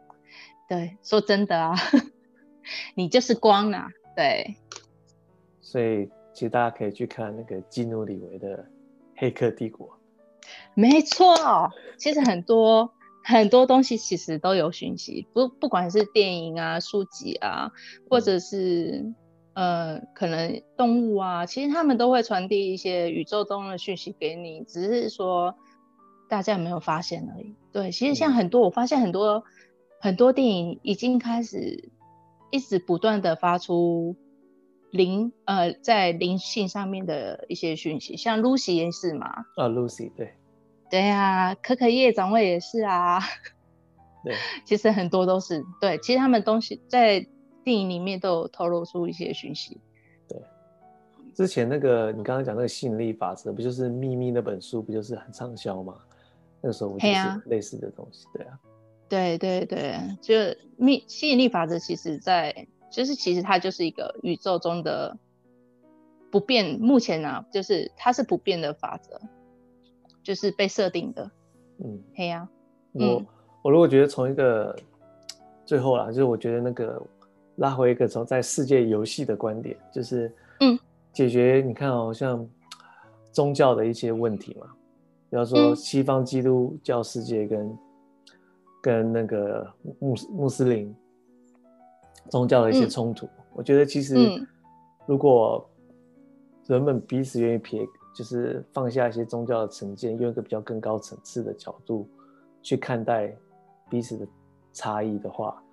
[0.67, 1.75] 对，说真的啊，
[2.95, 3.87] 你就是光啊。
[4.15, 4.57] 对，
[5.61, 8.57] 所以其实大家可以去看那个基努里维的
[9.15, 9.87] 《黑客帝国》。
[10.73, 11.71] 没错。
[11.97, 12.91] 其实很多
[13.23, 17.71] 很多东西其实都有讯息，不不管是电影啊、书籍啊，
[18.09, 19.13] 或者是
[19.53, 25.55] 呃可能动物啊，其实他们都会传递一些宇宙中的讯息给你，只是说
[26.29, 27.55] 大家有没有发现而已。
[27.71, 29.43] 对，其实像嗯很多，我发现很多
[29.99, 31.89] 很多电影已经开始
[32.51, 34.15] 一直不断的发出
[34.91, 40.33] 灵呃在灵性上面的一些讯息，像 Lucy 也是嘛，啊，Lucy，对
[40.89, 43.19] 对呀、可可叶掌柜也是啊。
[44.23, 44.35] 对，
[44.65, 47.25] 其实很多都是对，其实他们东西在
[47.63, 49.79] 电影里面都有透露出一些讯息。
[50.27, 50.37] 对
[51.33, 55.95] 之前那个你刚刚讲那个吸引力法则，不就是《秘密》那本书，不就是很畅销吗？
[56.61, 58.59] 那个时候我就是类似的东西，对啊，
[59.09, 60.35] 对对对，就
[60.75, 65.17] 密吸引力法则，其实在就是其实它就是一个宇宙中的
[66.31, 69.19] 不变，目前啊，就是它是不变的法则，
[70.23, 71.31] 就是被设定的。
[71.79, 72.47] 嗯，嘿呀、
[72.93, 73.25] 我、嗯
[73.63, 74.75] 我如果觉得从一个
[75.65, 77.01] 最后啦，就是我觉得那个
[77.57, 80.77] 拉回一个从在世界游戏的观点，就是嗯，
[81.11, 82.47] 解决你看哦，像
[83.31, 84.67] 宗教的一些问题嘛，
[85.29, 87.77] 比方说嗯西方基督教世界跟
[88.81, 89.67] 跟那个
[89.99, 90.95] 穆斯穆斯林
[92.29, 92.89] 宗教的一些嗯。
[92.89, 94.47] 冲突，我觉得其实嗯。
[95.05, 95.65] 如果
[96.65, 102.09] 人们彼此愿意撇，就是放下一些宗教的成见，用一个比较更高层次的角度
[102.61, 103.33] 去看待
[103.89, 104.27] 彼此的
[104.73, 105.63] 差异的话，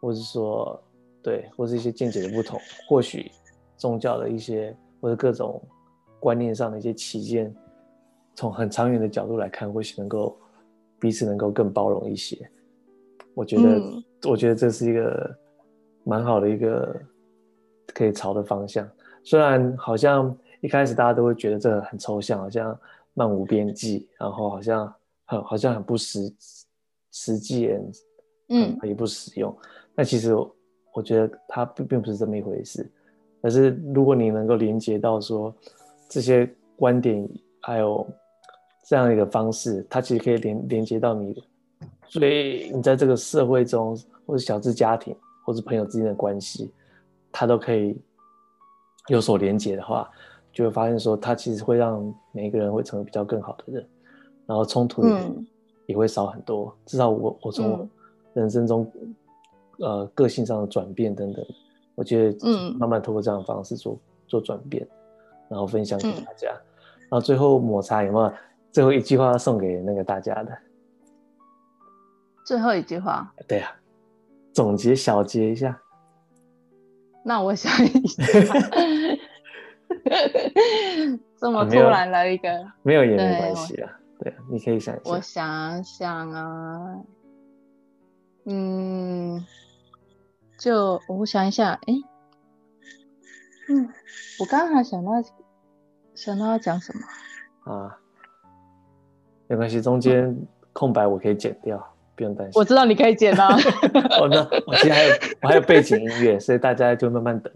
[0.00, 0.82] 或是说
[1.22, 2.58] 对，或是一些见解的不同，
[2.88, 3.30] 或许
[3.76, 5.60] 宗教的一些或者各种
[6.18, 7.54] 观念上的一些起见，
[8.34, 10.38] 从很长远的角度来看，或许能够
[10.98, 12.36] 彼此能够更包容一些。
[13.34, 15.38] 我觉得，我觉得这是一个
[16.04, 16.94] 蛮好的一个
[17.94, 18.88] 可以朝的方向。
[19.22, 22.78] 虽然好像一开始大家都会觉得这个很抽象，好像
[23.14, 24.92] 漫无边际，然后好像
[25.26, 26.34] 很好像很不实
[27.12, 27.70] 实际，
[28.48, 29.56] 嗯，也不实用。
[29.94, 30.34] 那其实
[30.94, 32.90] 我觉得它并并不是这么一回事。
[33.40, 35.54] 可是如果你能够连接到说
[36.08, 37.28] 这些观点，
[37.60, 38.04] 还有
[38.88, 41.44] 这样一个方式，它其实可以连连接到你，
[42.06, 45.14] 所以你在这个社会中，或者小至家庭，
[45.44, 46.72] 或者朋友之间的关系，
[47.30, 47.94] 它都可以
[49.08, 50.10] 有所连接的话，
[50.54, 53.86] 就会发现说，它其实会让每一个人会成为比较更好的人，
[54.46, 55.04] 然后冲突
[55.84, 56.74] 也会少很多。
[56.86, 57.86] 至少我我从
[58.32, 58.90] 人生中，
[59.80, 61.44] 呃，个性上的转变等等，
[61.94, 64.88] 我觉得嗯，慢慢通过这样的方式做做转变，
[65.50, 66.48] 然后分享给大家。
[67.10, 68.32] 然后最后抹茶有没有
[68.70, 70.56] 最后一句话要送给那个大家的？
[72.44, 73.70] 最后一句话，对啊，
[74.52, 75.80] 总结小结一下。
[77.24, 78.24] 那我想一下，
[81.36, 82.48] 这么突然来一个，
[82.82, 83.98] 没有也没关系啊。
[84.20, 85.10] 对，你可以想一下。
[85.10, 86.96] 我想想啊，
[88.46, 89.44] 嗯，
[90.58, 91.94] 就我想一下，哎，
[93.68, 93.88] 嗯，
[94.40, 95.10] 我刚刚还想到。
[96.14, 97.02] 想到要讲什么
[97.72, 97.96] 啊？
[99.48, 100.36] 没关系，中间
[100.72, 101.84] 空白我可以剪掉，
[102.14, 102.60] 不用担心。
[102.60, 103.48] 我知道你可以剪啊。
[104.20, 107.52] 哦，那我其实还有我还有背景音乐，所以大家就慢慢等。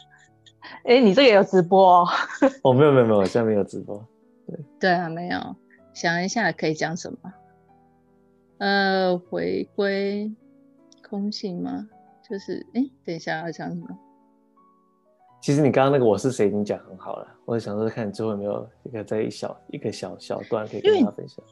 [0.84, 2.06] 哎，你这个有直播？
[2.62, 4.04] 哦，没有没有没有，现在没有直播。
[4.46, 5.38] 对对啊，没有。
[5.94, 7.32] 想一下可以讲什么？
[8.58, 10.32] 呃，回归
[11.08, 11.88] 空性吗？
[12.28, 13.86] 就是哎，等一下要讲什么？
[15.40, 21.44] 其实你刚刚那个我是谁已经讲很好了，我想说看你最后有没有一个在一小一个小小段可以跟大家分享。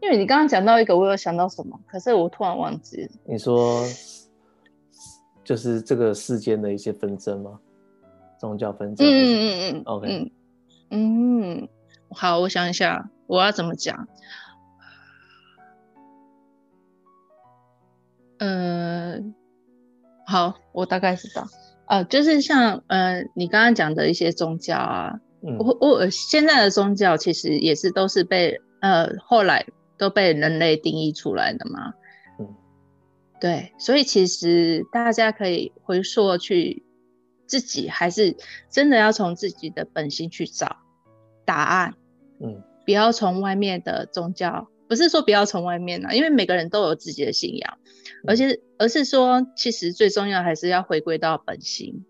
[0.00, 3.10] 因为你刚刚讲到一个，我有想到什么，可是我突然忘记了。
[3.24, 3.82] 你说
[5.42, 7.58] 就是这个世间的一些纷争吗？
[8.38, 9.04] 宗教纷争？
[9.04, 10.32] 嗯嗯嗯嗯，OK，
[10.90, 11.68] 嗯，
[12.10, 14.06] 好，我想一下我要怎么讲。
[18.38, 19.18] 呃，
[20.24, 21.44] 好，我大概知道。
[21.88, 25.20] 呃，就是像呃，你刚刚讲的一些宗教啊，
[25.58, 29.66] 我我现在的宗教其实也是都是被呃后来
[29.96, 31.94] 都被人类定义出来的嘛，
[32.38, 32.54] 嗯，
[33.40, 36.84] 对，所以其实大家可以回溯去
[37.46, 38.36] 自己，还是
[38.70, 40.76] 真的要从自己的本心去找
[41.46, 41.94] 答案，
[42.40, 44.68] 嗯，不要从外面的宗教。
[44.88, 47.78] 不是说不要从外面啊，因为每个人都有自己的信仰，
[48.26, 52.04] 而且而是说，其实最重要还是要回归到本心，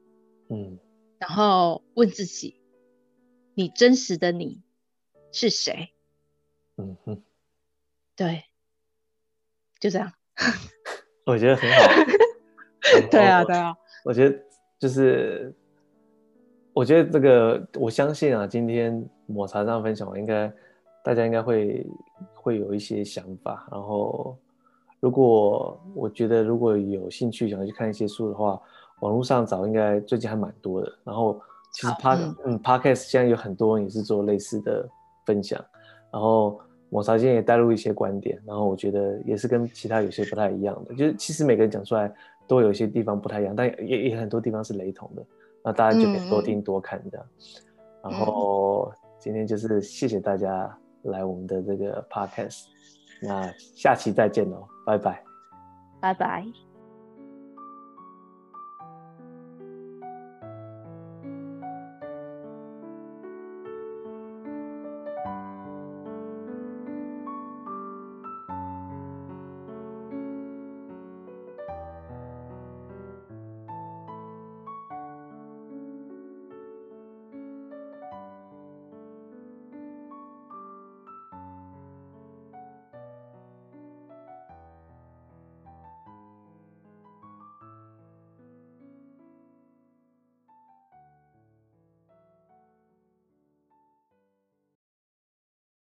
[0.48, 0.78] 嗯，
[1.18, 2.60] 然后问自己，
[3.54, 4.62] 你真实的你
[5.32, 5.90] 是谁？
[6.76, 7.22] 嗯哼，
[8.14, 8.44] 对，
[9.80, 10.12] 就这样。
[11.26, 11.78] 我觉得很好。
[13.10, 13.74] 对啊，对啊。
[14.04, 14.38] 我觉得
[14.78, 15.52] 就是，
[16.72, 20.50] 我觉得这个，我相信啊，今天抹茶这样分享，应该
[21.08, 21.86] 大家应该会。
[22.40, 24.34] 会有一些想法，然后
[25.00, 28.58] 如果我觉得如果有兴趣想去看一些书的话，
[29.00, 30.90] 网络上找应该最近还蛮多的。
[31.04, 31.38] 然后
[31.72, 34.88] 其实 par 嗯 Podcast 现在有很多人也是做类似的
[35.26, 35.62] 分享，
[36.10, 42.10] 然后抹茶今天也带入一些观点，然后我觉得也是跟其他有些不太一样的，就是其实每个人讲出来
[42.46, 45.22] 都有一些地方不太一样，但也也很多地方是雷同的，
[45.62, 47.26] 那大家就可以多听多看这样。
[48.02, 50.74] 然后今天就是谢谢大家。
[51.02, 52.64] 来我们的这个 podcast，
[53.20, 55.22] 那下期再见哦，拜拜，
[56.00, 56.67] 拜拜。